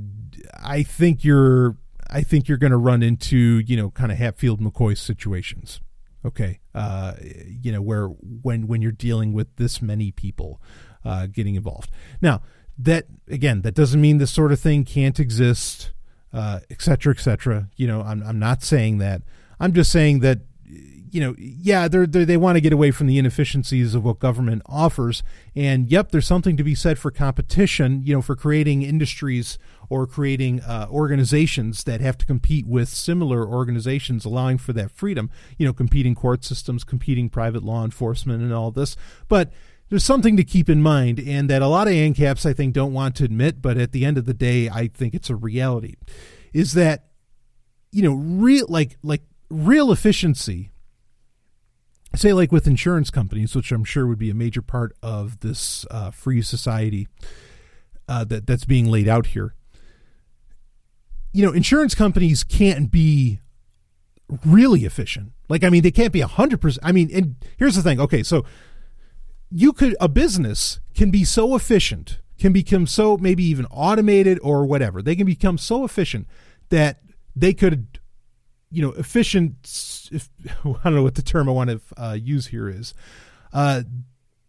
[0.62, 1.76] I think you're
[2.10, 5.80] I think you're going to run into you know kind of Hatfield McCoy situations.
[6.24, 7.14] Okay, uh,
[7.46, 10.60] you know where when when you're dealing with this many people
[11.04, 11.90] uh, getting involved.
[12.22, 12.42] Now
[12.78, 15.92] that again, that doesn't mean this sort of thing can't exist,
[16.32, 17.68] uh, et cetera, et.
[17.76, 19.22] You know, I'm I'm not saying that.
[19.60, 20.40] I'm just saying that
[21.14, 24.18] you know, yeah, they're, they're, they want to get away from the inefficiencies of what
[24.18, 25.22] government offers.
[25.54, 29.56] And yep, there's something to be said for competition, you know, for creating industries
[29.88, 35.30] or creating uh, organizations that have to compete with similar organizations, allowing for that freedom,
[35.56, 38.96] you know, competing court systems, competing private law enforcement, and all this.
[39.28, 39.52] But
[39.90, 42.92] there's something to keep in mind, and that a lot of ANCAPs, I think, don't
[42.92, 45.94] want to admit, but at the end of the day, I think it's a reality,
[46.52, 47.04] is that,
[47.92, 50.72] you know, real, like, like, real efficiency
[52.14, 55.86] say like with insurance companies, which I'm sure would be a major part of this
[55.90, 57.08] uh, free society
[58.08, 59.54] uh, that that's being laid out here.
[61.32, 63.40] You know, insurance companies can't be
[64.44, 65.32] really efficient.
[65.48, 66.84] Like, I mean, they can't be hundred percent.
[66.84, 68.00] I mean, and here's the thing.
[68.00, 68.44] Okay, so
[69.50, 74.64] you could a business can be so efficient, can become so maybe even automated or
[74.64, 75.02] whatever.
[75.02, 76.26] They can become so efficient
[76.70, 77.00] that
[77.36, 77.98] they could
[78.74, 80.28] you know efficient if,
[80.64, 82.94] i don't know what the term i want to uh, use here is.
[83.52, 83.82] Uh,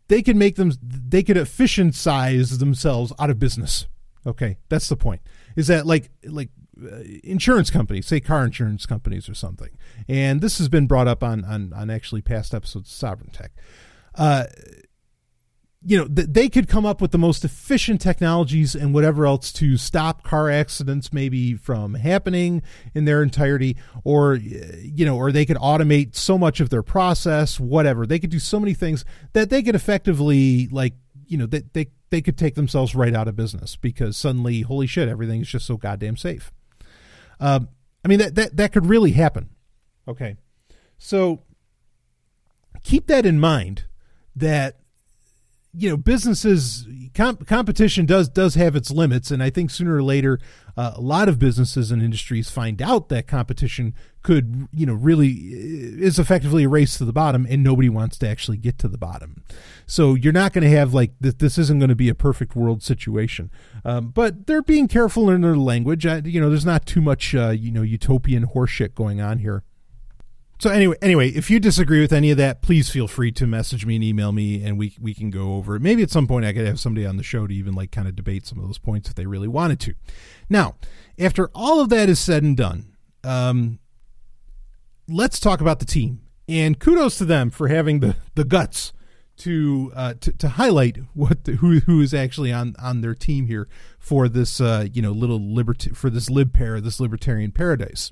[0.07, 3.87] they can make them they could efficient size themselves out of business.
[4.25, 5.21] Okay that's the point.
[5.55, 6.49] Is that like like
[6.81, 9.69] uh, insurance companies say car insurance companies or something.
[10.07, 13.51] And this has been brought up on on, on actually past episodes of sovereign tech.
[14.15, 14.45] Uh,
[15.87, 19.53] you know, th- they could come up with the most efficient technologies and whatever else
[19.53, 22.63] to stop car accidents maybe from happening
[22.95, 27.59] in their entirety, or, you know, or they could automate so much of their process,
[27.59, 28.07] whatever.
[28.07, 30.95] They could do so many things that they could effectively, like,
[31.27, 34.87] you know, they, they, they could take themselves right out of business because suddenly, holy
[34.87, 36.51] shit, everything is just so goddamn safe.
[37.39, 37.69] Um,
[38.03, 39.49] I mean, that, that, that could really happen.
[40.07, 40.35] Okay.
[40.97, 41.43] So
[42.83, 43.85] keep that in mind
[44.35, 44.79] that
[45.77, 50.03] you know businesses comp- competition does does have its limits and i think sooner or
[50.03, 50.39] later
[50.77, 53.93] uh, a lot of businesses and industries find out that competition
[54.25, 58.17] could you know really uh, is effectively a race to the bottom and nobody wants
[58.17, 59.43] to actually get to the bottom.
[59.85, 62.55] So you're not going to have like th- this isn't going to be a perfect
[62.55, 63.51] world situation.
[63.85, 66.05] Um, but they're being careful in their language.
[66.07, 69.63] I, you know there's not too much uh, you know utopian horseshit going on here
[70.65, 73.85] so anyway, anyway, if you disagree with any of that, please feel free to message
[73.85, 75.81] me and email me, and we we can go over it.
[75.83, 78.07] Maybe at some point I could have somebody on the show to even like kind
[78.07, 79.93] of debate some of those points if they really wanted to.
[80.49, 80.73] Now,
[81.19, 83.77] after all of that is said and done, um,
[85.07, 86.21] let's talk about the team.
[86.49, 88.91] And kudos to them for having the the guts
[89.37, 93.45] to uh, to, to highlight what the, who who is actually on on their team
[93.45, 93.67] here
[93.99, 98.11] for this uh, you know little liberty for this lib pair this libertarian paradise.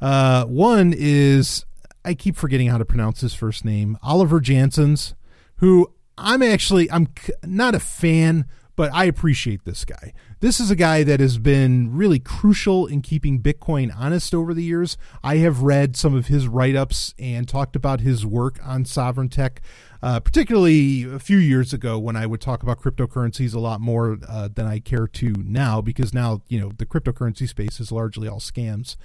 [0.00, 1.66] Uh, one is
[2.04, 5.14] I keep forgetting how to pronounce his first name, Oliver Janssens,
[5.56, 7.08] who I'm actually I'm
[7.44, 8.46] not a fan,
[8.76, 10.12] but I appreciate this guy.
[10.40, 14.62] This is a guy that has been really crucial in keeping Bitcoin honest over the
[14.62, 14.98] years.
[15.22, 19.28] I have read some of his write ups and talked about his work on sovereign
[19.28, 19.62] tech
[20.04, 24.18] uh, particularly a few years ago when I would talk about cryptocurrencies a lot more
[24.28, 28.28] uh, than I care to now, because now you know the cryptocurrency space is largely
[28.28, 28.96] all scams.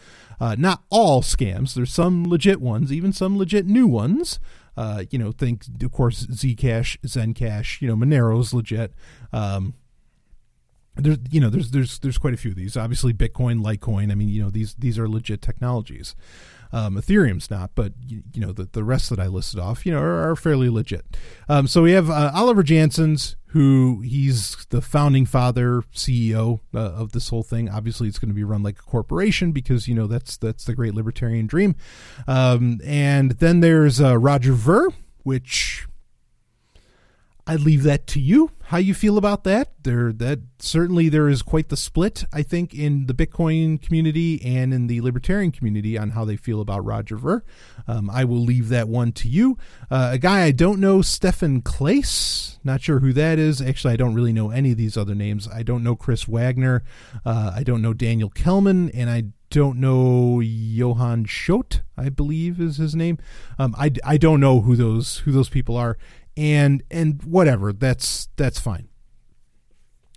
[0.41, 1.73] Uh, not all scams.
[1.73, 4.41] There's some legit ones, even some legit new ones.
[4.75, 7.81] Uh, you know, think of course Zcash, Zencash.
[7.81, 8.93] You know, Monero's legit.
[9.31, 9.75] Um,
[10.97, 12.75] there's you know there's there's there's quite a few of these.
[12.75, 14.11] Obviously, Bitcoin, Litecoin.
[14.11, 16.13] I mean, you know these these are legit technologies.
[16.71, 19.91] Um, Ethereum's not, but you, you, know the the rest that I listed off, you
[19.91, 21.05] know, are, are fairly legit.
[21.47, 27.11] Um, so we have uh, Oliver Janssens, who he's the founding father, CEO uh, of
[27.11, 27.69] this whole thing.
[27.69, 30.75] Obviously, it's going to be run like a corporation because you know that's that's the
[30.75, 31.75] great libertarian dream.
[32.27, 34.89] Um, and then there's uh, Roger Ver,
[35.23, 35.87] which
[37.49, 38.51] I leave that to you.
[38.65, 39.73] How you feel about that?
[39.81, 42.23] There, that certainly there is quite the split.
[42.31, 46.61] I think in the Bitcoin community and in the libertarian community on how they feel
[46.61, 47.43] about Roger Ver.
[47.87, 49.57] Um, I will leave that one to you.
[49.89, 52.59] Uh, a guy I don't know, Stefan Clace.
[52.63, 53.63] Not sure who that is.
[53.63, 55.47] Actually, I don't really know any of these other names.
[55.47, 56.83] I don't know Chris Wagner.
[57.25, 62.77] Uh, I don't know Daniel Kelman, and I don't know Johann Schott, I believe is
[62.77, 63.17] his name.
[63.57, 65.97] Um, I, I don't know who those who those people are
[66.39, 68.87] and and whatever that's that's fine.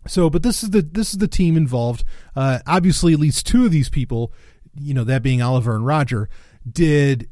[0.07, 2.05] So but this is the this is the team involved.
[2.37, 4.33] Uh, obviously at least two of these people
[4.75, 6.31] you know that being oliver and roger
[6.71, 7.29] did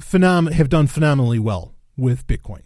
[0.00, 2.62] phenom- have done phenomenally well with bitcoin.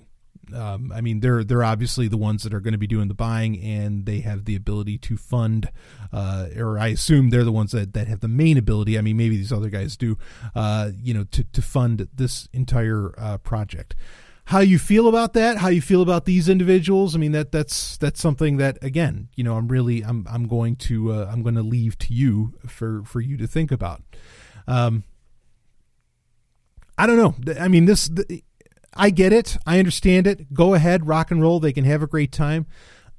[0.55, 3.15] Um, I mean, they're they're obviously the ones that are going to be doing the
[3.15, 5.71] buying, and they have the ability to fund,
[6.13, 8.97] uh, or I assume they're the ones that, that have the main ability.
[8.97, 10.17] I mean, maybe these other guys do,
[10.55, 13.97] uh, you know, to to fund this entire uh, project
[14.47, 17.15] how you feel about that, how you feel about these individuals.
[17.15, 20.77] I mean that that's that's something that again, you know, I'm really I'm I'm going
[20.77, 24.03] to uh, I'm going to leave to you for for you to think about.
[24.69, 25.05] Um,
[26.97, 27.55] I don't know.
[27.61, 28.09] I mean this.
[28.09, 28.43] The,
[28.95, 29.59] I get it.
[29.67, 30.55] I understand it.
[30.55, 31.61] Go ahead, rock and roll.
[31.61, 32.67] They can have a great time.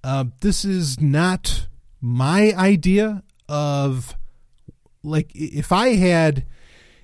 [0.03, 1.67] Uh, this is not
[2.01, 4.15] my idea of
[5.03, 6.45] like if I had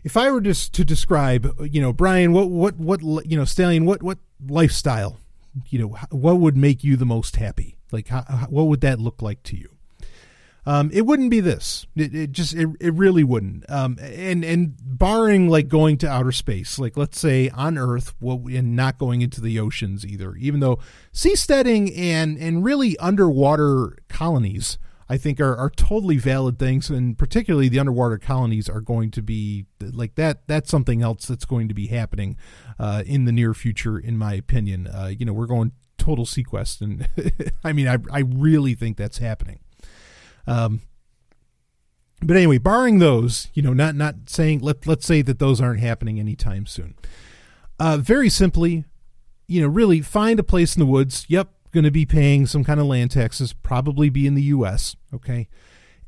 [0.04, 3.86] if I were just to describe, you know, Brian, what what what you know, Stallion,
[3.86, 5.20] what what lifestyle,
[5.70, 7.78] you know, what would make you the most happy?
[7.92, 9.70] Like, how, what would that look like to you?
[10.66, 11.86] Um, it wouldn't be this.
[11.96, 13.70] It, it just it, it really wouldn't.
[13.70, 18.42] Um, and and barring like going to outer space, like let's say on Earth, well,
[18.50, 20.36] and not going into the oceans either.
[20.36, 20.80] Even though
[21.14, 24.78] seasteading and and really underwater colonies
[25.10, 29.22] I think are, are totally valid things, and particularly the underwater colonies are going to
[29.22, 30.48] be like that.
[30.48, 32.38] That's something else that's going to be happening
[32.80, 34.88] uh, in the near future, in my opinion.
[34.88, 37.10] Uh, you know, we're going total SeaQuest, and
[37.64, 39.60] I mean, I I really think that's happening.
[40.48, 40.82] Um,
[42.22, 45.82] but anyway, barring those, you know, not not saying let let's say that those aren't
[45.82, 46.96] happening anytime soon.
[47.80, 48.86] Uh, very simply,
[49.48, 51.26] you know, really find a place in the woods.
[51.28, 54.96] Yep, going to be paying some kind of land taxes, probably be in the U.S.
[55.14, 55.50] Okay,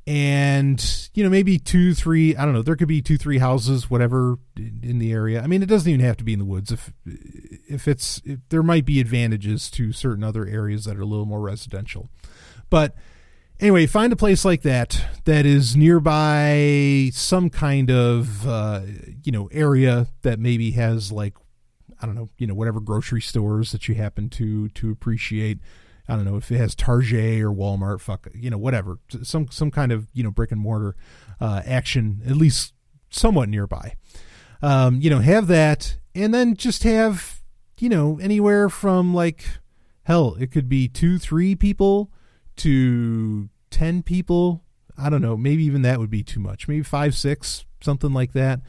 [0.07, 2.35] and you know maybe two, three.
[2.35, 2.61] I don't know.
[2.61, 5.41] There could be two, three houses, whatever, in the area.
[5.41, 6.71] I mean, it doesn't even have to be in the woods.
[6.71, 11.05] If if it's if, there might be advantages to certain other areas that are a
[11.05, 12.09] little more residential,
[12.69, 12.95] but
[13.59, 18.81] anyway, find a place like that that is nearby some kind of uh,
[19.23, 21.33] you know area that maybe has like
[22.01, 25.59] I don't know, you know, whatever grocery stores that you happen to to appreciate.
[26.07, 29.71] I don't know if it has Target or Walmart, fuck, you know, whatever, some some
[29.71, 30.95] kind of you know brick and mortar
[31.39, 32.73] uh, action, at least
[33.09, 33.95] somewhat nearby.
[34.61, 37.41] Um, you know, have that, and then just have
[37.79, 39.45] you know anywhere from like
[40.03, 42.11] hell, it could be two, three people
[42.57, 44.63] to ten people.
[44.97, 46.67] I don't know, maybe even that would be too much.
[46.67, 48.61] Maybe five, six, something like that.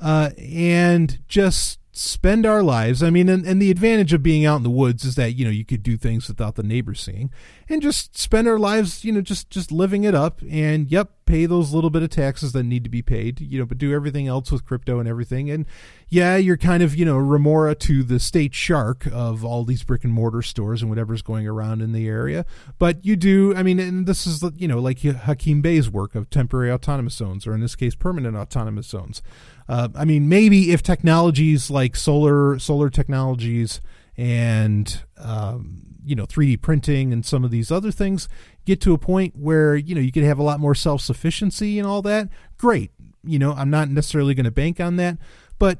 [0.00, 3.02] Uh, and just spend our lives.
[3.02, 5.44] I mean, and, and the advantage of being out in the woods is that, you
[5.44, 7.30] know, you could do things without the neighbors seeing
[7.68, 11.44] and just spend our lives, you know, just, just living it up and yep, pay
[11.44, 14.26] those little bit of taxes that need to be paid, you know, but do everything
[14.26, 15.50] else with crypto and everything.
[15.50, 15.66] And
[16.08, 20.04] yeah, you're kind of, you know, remora to the state shark of all these brick
[20.04, 22.46] and mortar stores and whatever's going around in the area.
[22.78, 26.30] But you do, I mean, and this is, you know, like Hakim Bey's work of
[26.30, 29.20] temporary autonomous zones, or in this case, permanent autonomous zones.
[29.68, 33.80] Uh, I mean, maybe if technologies like solar solar technologies
[34.16, 38.28] and um, you know 3D printing and some of these other things
[38.66, 41.78] get to a point where you know you could have a lot more self sufficiency
[41.78, 42.28] and all that.
[42.58, 42.90] Great,
[43.24, 45.16] you know I'm not necessarily going to bank on that,
[45.58, 45.78] but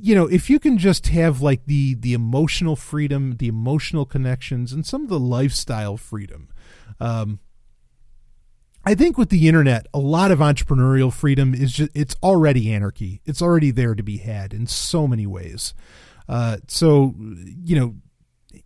[0.00, 4.72] you know if you can just have like the the emotional freedom, the emotional connections,
[4.72, 6.48] and some of the lifestyle freedom.
[6.98, 7.40] Um,
[8.88, 13.20] I think with the internet, a lot of entrepreneurial freedom is just, it's already anarchy.
[13.26, 15.74] It's already there to be had in so many ways.
[16.28, 17.96] Uh, so, you know,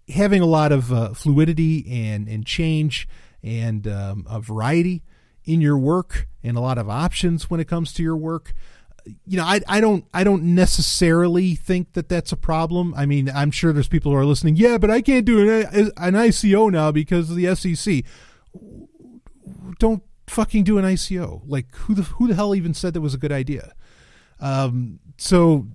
[0.09, 3.09] having a lot of uh, fluidity and, and change
[3.43, 5.03] and um, a variety
[5.45, 8.53] in your work and a lot of options when it comes to your work.
[9.27, 12.95] You know, I, I don't I don't necessarily think that that's a problem.
[12.95, 14.57] I mean, I'm sure there's people who are listening.
[14.57, 18.05] Yeah, but I can't do an, an ICO now because of the SEC.
[19.79, 21.43] Don't fucking do an ICO.
[21.47, 23.73] Like who the who the hell even said that was a good idea?
[24.39, 25.67] Um, so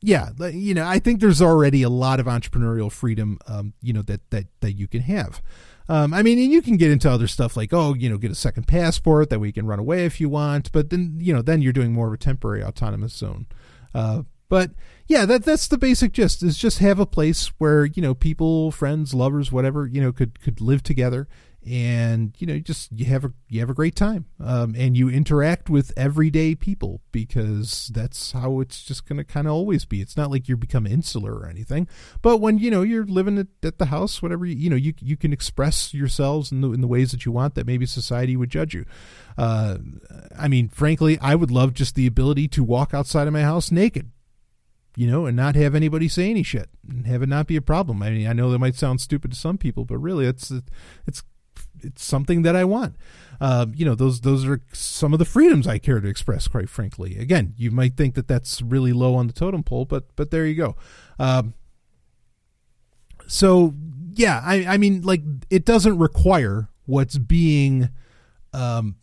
[0.00, 4.02] yeah, you know, I think there's already a lot of entrepreneurial freedom, um, you know,
[4.02, 5.42] that that that you can have.
[5.88, 8.30] Um, I mean, and you can get into other stuff like, oh, you know, get
[8.30, 10.70] a second passport that way you can run away if you want.
[10.70, 13.46] But then, you know, then you're doing more of a temporary autonomous zone.
[13.94, 14.70] Uh, but
[15.06, 16.42] yeah, that that's the basic gist.
[16.42, 20.40] Is just have a place where you know people, friends, lovers, whatever, you know, could
[20.40, 21.26] could live together
[21.66, 24.26] and you know just you have a you have a great time.
[24.40, 29.46] Um, and you interact with everyday people because that's how it's just going to kind
[29.46, 30.00] of always be.
[30.00, 31.88] It's not like you become insular or anything
[32.22, 34.94] but when you know you're living at, at the house whatever you, you know you
[35.00, 38.36] you can express yourselves in the, in the ways that you want that maybe society
[38.36, 38.84] would judge you.
[39.36, 39.78] Uh,
[40.36, 43.70] i mean frankly i would love just the ability to walk outside of my house
[43.70, 44.10] naked
[44.96, 47.62] you know, and not have anybody say any shit and have it not be a
[47.62, 48.02] problem.
[48.02, 50.52] I mean, I know that might sound stupid to some people, but really, it's
[51.06, 51.22] it's
[51.82, 52.96] it's something that I want.
[53.40, 56.48] Uh, you know, those those are some of the freedoms I care to express.
[56.48, 60.04] Quite frankly, again, you might think that that's really low on the totem pole, but
[60.16, 60.76] but there you go.
[61.18, 61.54] Um,
[63.26, 63.74] so
[64.14, 67.90] yeah, I I mean, like it doesn't require what's being
[68.52, 68.96] um,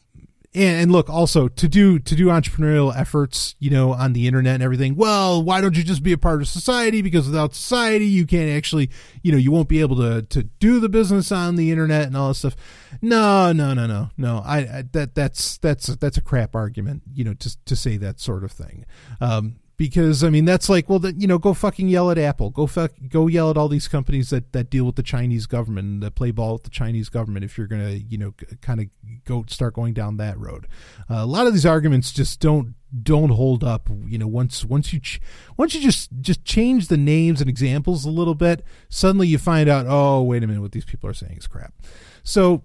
[0.56, 4.56] and, and look also to do to do entrepreneurial efforts you know on the internet
[4.56, 7.02] and everything well why don't you just be a part of society?
[7.02, 8.90] Because without society you can't actually
[9.22, 12.18] you know you won't be able to to do the business on the internet and
[12.18, 12.56] all this stuff.
[13.02, 14.42] No no no no no.
[14.46, 18.20] I, I that that's that's that's a crap argument you know to to say that
[18.20, 18.86] sort of thing.
[19.22, 22.50] Um because I mean that's like well the, you know go fucking yell at Apple.
[22.50, 26.02] Go fuck go yell at all these companies that that deal with the Chinese government
[26.02, 28.88] that play ball with the Chinese government if you're gonna you know kind of
[29.26, 30.68] go start going down that road.
[31.10, 34.94] Uh, a lot of these arguments just don't don't hold up you know once once
[34.94, 35.20] you ch-
[35.58, 39.68] once you just just change the names and examples a little bit suddenly you find
[39.68, 41.74] out oh wait a minute what these people are saying is crap.
[42.24, 42.64] So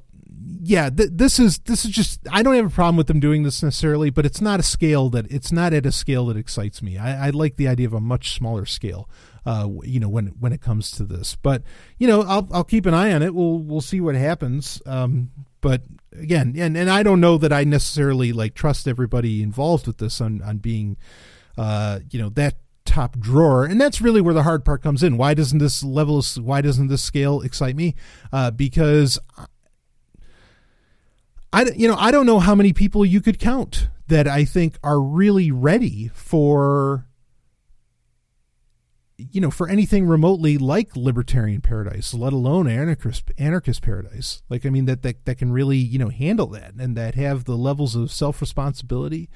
[0.63, 3.43] yeah, th- this is this is just I don't have a problem with them doing
[3.43, 6.83] this necessarily, but it's not a scale that it's not at a scale that excites
[6.83, 6.99] me.
[6.99, 9.09] I, I like the idea of a much smaller scale.
[9.47, 11.63] Uh, you know, when when it comes to this, but
[11.99, 13.35] you know, I'll I'll keep an eye on it.
[13.35, 14.83] We'll we'll see what happens.
[14.85, 15.31] Um,
[15.63, 19.97] but again, and and I don't know that I necessarily like trust everybody involved with
[19.97, 20.99] this on on being,
[21.57, 25.17] uh, you know, that top drawer and that's really where the hard part comes in
[25.17, 27.95] why doesn't this level why doesn't this scale excite me
[28.33, 29.17] uh, because
[31.53, 34.79] I, you know, I don't know how many people you could count that I think
[34.85, 37.07] are really ready for,
[39.17, 44.43] you know, for anything remotely like libertarian paradise, let alone anarchist anarchist paradise.
[44.49, 47.45] Like, I mean, that that that can really, you know, handle that and that have
[47.45, 49.29] the levels of self responsibility,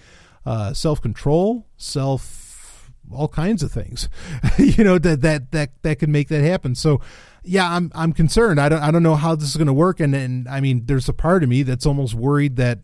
[0.47, 4.09] uh, self control, self, all kinds of things,
[4.59, 6.77] you know, that that that that can make that happen.
[6.77, 7.01] So
[7.45, 8.61] yeah, I'm I'm concerned.
[8.61, 10.87] I don't I don't know how this is going to work, and and I mean,
[10.87, 12.81] there's a part of me that's almost worried that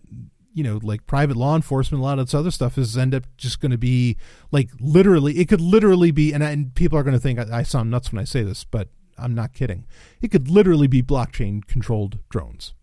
[0.53, 3.25] you know, like private law enforcement, a lot of this other stuff is end up
[3.37, 4.17] just going to be
[4.51, 7.63] like literally, it could literally be, and, and people are going to think I, I
[7.63, 9.87] sound nuts when I say this, but I'm not kidding.
[10.21, 12.75] It could literally be blockchain controlled drones.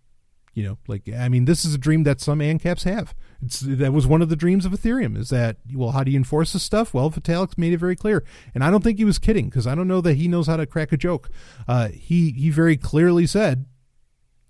[0.57, 3.13] You know, like I mean, this is a dream that some ANCAPs have.
[3.43, 5.15] It's that was one of the dreams of Ethereum.
[5.15, 6.95] Is that well, how do you enforce this stuff?
[6.95, 8.23] Well, Vitalik made it very clear,
[8.55, 10.57] and I don't think he was kidding because I don't know that he knows how
[10.57, 11.29] to crack a joke.
[11.67, 13.67] Uh, he he very clearly said,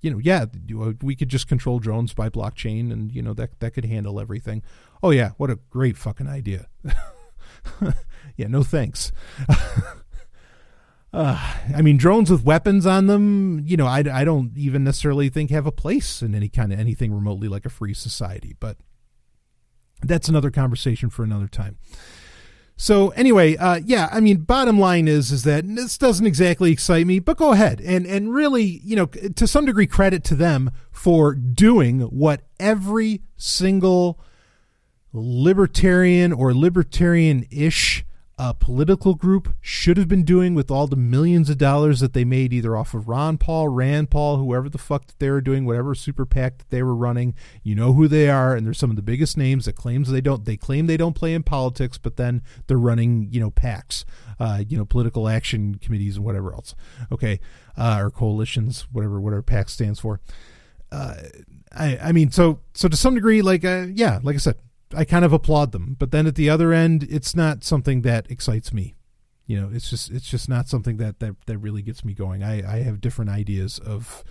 [0.01, 0.45] you know, yeah,
[1.01, 4.63] we could just control drones by blockchain, and you know that that could handle everything.
[5.03, 6.67] Oh yeah, what a great fucking idea.
[8.37, 9.11] yeah, no thanks.
[11.13, 15.29] Uh, I mean, drones with weapons on them, you know, I, I don't even necessarily
[15.29, 18.55] think have a place in any kind of anything remotely like a free society.
[18.59, 18.77] But
[20.01, 21.77] that's another conversation for another time.
[22.79, 27.07] So anyway, uh, yeah, I mean, bottom line is is that this doesn't exactly excite
[27.07, 30.69] me, but go ahead and and really, you know, to some degree, credit to them
[30.91, 34.19] for doing what every single
[35.11, 38.05] libertarian or libertarian ish
[38.39, 42.23] a political group should have been doing with all the millions of dollars that they
[42.23, 45.65] made either off of Ron Paul, Rand Paul, whoever the fuck that they were doing,
[45.65, 47.33] whatever super PAC that they were running.
[47.63, 50.21] You know who they are, and they're some of the biggest names that claims they
[50.21, 50.45] don't.
[50.45, 54.05] They claim they don't play in politics, but then they're running, you know, PACs,
[54.39, 56.75] uh, you know, political action committees and whatever else.
[57.11, 57.39] Okay,
[57.75, 60.19] uh, or coalitions, whatever whatever PAC stands for.
[60.91, 61.15] Uh,
[61.75, 64.57] I, I mean, so so to some degree, like uh, yeah, like I said,
[64.95, 65.95] I kind of applaud them.
[65.99, 68.95] But then at the other end, it's not something that excites me.
[69.45, 72.43] You know, it's just it's just not something that that, that really gets me going.
[72.43, 74.23] I, I have different ideas of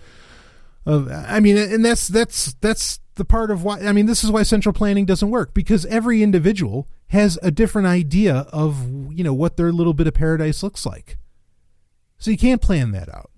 [0.85, 4.31] of I mean, and that's that's that's the part of why I mean this is
[4.31, 9.33] why central planning doesn't work because every individual has a different idea of you know
[9.33, 11.17] what their little bit of paradise looks like.
[12.19, 13.31] So you can't plan that out.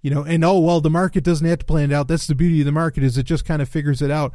[0.00, 2.08] You know, and oh well the market doesn't have to plan it out.
[2.08, 4.32] That's the beauty of the market is it just kind of figures it out.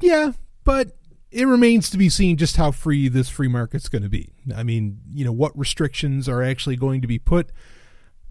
[0.00, 0.32] Yeah,
[0.62, 0.96] but
[1.34, 4.30] it remains to be seen just how free this free market's going to be.
[4.54, 7.50] I mean, you know, what restrictions are actually going to be put.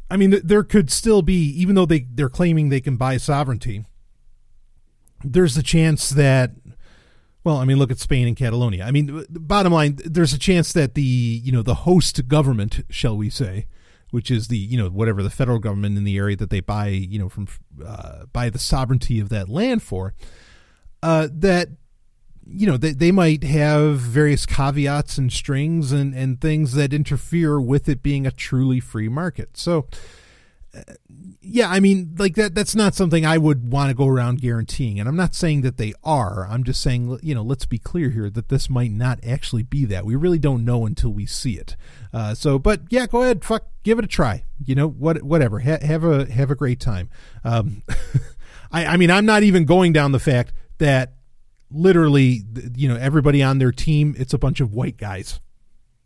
[0.10, 3.86] I mean, there could still be, even though they, they're claiming they can buy sovereignty,
[5.24, 6.52] there's a chance that,
[7.44, 8.86] well, I mean, look at Spain and Catalonia.
[8.86, 13.18] I mean, bottom line, there's a chance that the, you know, the host government, shall
[13.18, 13.68] we say,
[14.12, 16.88] which is the, you know, whatever the federal government in the area that they buy,
[16.88, 17.48] you know, from,
[17.86, 20.14] uh, buy the sovereignty of that land for,
[21.02, 21.70] uh, that
[22.46, 27.60] you know, they, they might have various caveats and strings and, and things that interfere
[27.60, 29.58] with it being a truly free market.
[29.58, 29.88] So,
[30.76, 30.82] uh,
[31.42, 35.00] yeah, I mean, like that, that's not something I would want to go around guaranteeing.
[35.00, 36.48] And I'm not saying that they are.
[36.50, 39.86] I'm just saying, you know, let's be clear here that this might not actually be
[39.86, 40.06] that.
[40.06, 41.76] We really don't know until we see it.
[42.14, 44.46] Uh, so, but yeah, go ahead, fuck, give it a try.
[44.64, 45.60] You know, what, whatever.
[45.60, 47.10] Ha- have a, have a great time.
[47.44, 47.84] Um,
[48.72, 51.14] I, I mean, I'm not even going down the fact that
[51.74, 52.44] literally,
[52.76, 55.40] you know, everybody on their team, it's a bunch of white guys.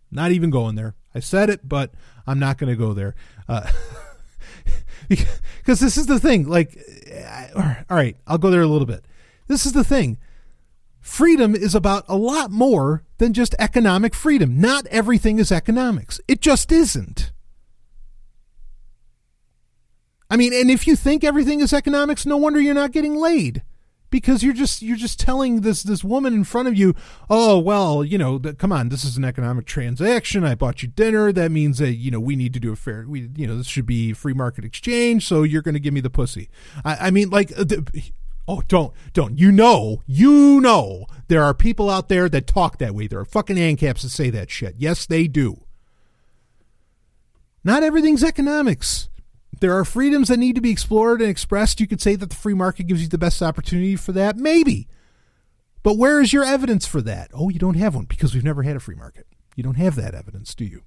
[0.09, 0.95] Not even going there.
[1.13, 1.91] I said it, but
[2.25, 3.15] I'm not going to go there.
[3.47, 3.69] Uh,
[5.09, 6.47] because this is the thing.
[6.47, 6.77] Like,
[7.55, 9.05] all right, I'll go there a little bit.
[9.47, 10.17] This is the thing.
[10.99, 14.59] Freedom is about a lot more than just economic freedom.
[14.59, 16.19] Not everything is economics.
[16.27, 17.31] It just isn't.
[20.29, 23.63] I mean, and if you think everything is economics, no wonder you're not getting laid
[24.09, 26.95] because you're just you're just telling this this woman in front of you
[27.29, 30.43] oh well you know the, come on this is an economic transaction.
[30.43, 31.31] I bought you dinner.
[31.31, 33.67] That means that you know we need to do a fair we you know this
[33.67, 36.49] should be free market exchange so you're going to give me the pussy.
[36.83, 37.65] I, I mean like uh,
[38.47, 39.37] oh don't don't.
[39.37, 43.07] You know you know there are people out there that talk that way.
[43.07, 44.75] There are fucking ancaps that say that shit.
[44.77, 45.63] Yes they do.
[47.63, 49.09] Not everything's economics
[49.59, 51.79] there are freedoms that need to be explored and expressed.
[51.79, 54.37] You could say that the free market gives you the best opportunity for that.
[54.37, 54.87] Maybe.
[55.83, 57.31] But where is your evidence for that?
[57.33, 59.27] Oh, you don't have one because we've never had a free market.
[59.55, 60.83] You don't have that evidence, do you?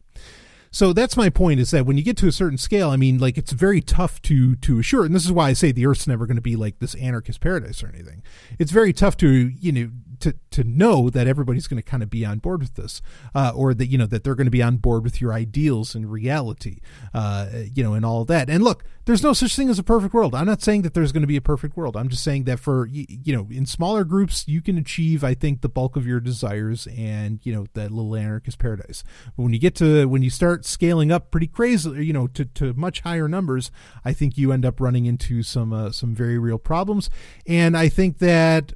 [0.73, 3.19] So that's my point is that when you get to a certain scale, I mean,
[3.19, 6.07] like it's very tough to to assure, and this is why I say the Earth's
[6.07, 8.23] never going to be like this anarchist paradise or anything.
[8.59, 9.91] It's very tough to you know
[10.21, 13.03] to to know that everybody's going to kind of be on board with this,
[13.35, 15.95] uh, or that you know that they're going to be on board with your ideals
[15.95, 16.79] and reality,
[17.15, 18.49] uh, you know, and all that.
[18.49, 20.35] And look, there's no such thing as a perfect world.
[20.35, 21.97] I'm not saying that there's going to be a perfect world.
[21.97, 25.61] I'm just saying that for you know, in smaller groups, you can achieve, I think,
[25.61, 29.03] the bulk of your desires and you know that little anarchist paradise.
[29.37, 32.45] But when you get to when you start scaling up pretty crazy, you know, to,
[32.45, 33.71] to much higher numbers,
[34.05, 37.11] I think you end up running into some uh, some very real problems.
[37.47, 38.75] And I think that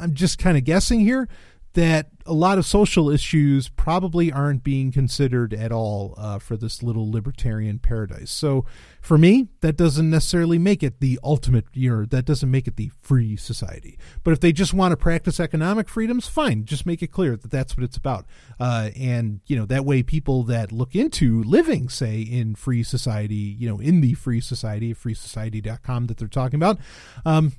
[0.00, 1.28] I'm just kind of guessing here
[1.76, 6.82] that a lot of social issues probably aren't being considered at all uh, for this
[6.82, 8.30] little libertarian paradise.
[8.30, 8.64] So,
[9.02, 12.76] for me, that doesn't necessarily make it the ultimate, you know, that doesn't make it
[12.76, 13.98] the free society.
[14.24, 16.64] But if they just want to practice economic freedoms, fine.
[16.64, 18.24] Just make it clear that that's what it's about.
[18.58, 23.34] Uh, and, you know, that way people that look into living, say, in free society,
[23.34, 26.78] you know, in the free society, freesociety.com that they're talking about,
[27.26, 27.52] um,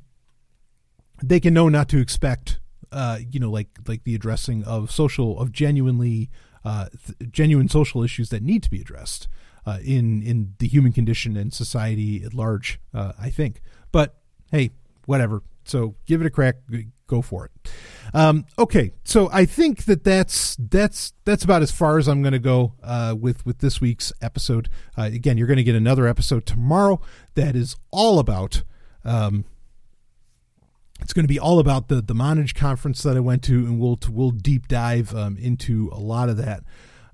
[1.24, 2.59] they can know not to expect
[2.91, 6.30] uh, you know like like the addressing of social of genuinely
[6.63, 9.28] uh, th- genuine social issues that need to be addressed
[9.65, 13.61] uh, in in the human condition and society at large uh, I think.
[13.91, 14.15] But
[14.51, 14.72] hey
[15.05, 15.41] whatever.
[15.63, 16.57] So give it a crack
[17.07, 17.72] go for it.
[18.13, 18.91] Um, okay.
[19.03, 22.74] So I think that that's that's that's about as far as I'm going to go
[22.84, 24.70] uh, with with this week's episode.
[24.97, 27.01] Uh, again you're going to get another episode tomorrow
[27.36, 28.63] that is all about
[29.03, 29.45] um,
[31.00, 33.80] it's going to be all about the the Montage conference that I went to, and
[33.80, 36.64] we'll we'll deep dive um, into a lot of that.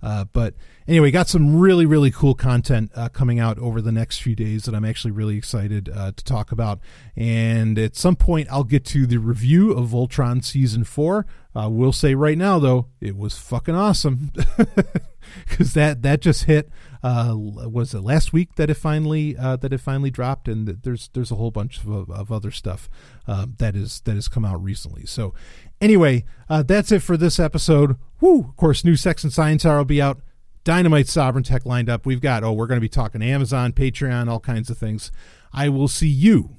[0.01, 0.53] Uh, but
[0.85, 4.63] anyway, got some really really cool content uh, coming out over the next few days
[4.63, 6.79] that I'm actually really excited uh, to talk about.
[7.15, 11.25] And at some point, I'll get to the review of Voltron season four.
[11.55, 14.31] Uh, we'll say right now though, it was fucking awesome.
[15.49, 16.69] because that that just hit.
[17.03, 20.47] Uh, was it last week that it finally uh, that it finally dropped?
[20.47, 22.89] And there's there's a whole bunch of, of other stuff
[23.27, 25.05] uh, that is that has come out recently.
[25.05, 25.33] So
[25.81, 27.97] anyway, uh, that's it for this episode.
[28.21, 28.39] Woo!
[28.39, 30.21] Of course, new Sex and Science Hour will be out.
[30.63, 32.05] Dynamite Sovereign Tech lined up.
[32.05, 35.11] We've got oh, we're going to be talking Amazon, Patreon, all kinds of things.
[35.51, 36.57] I will see you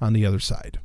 [0.00, 0.78] on the other side.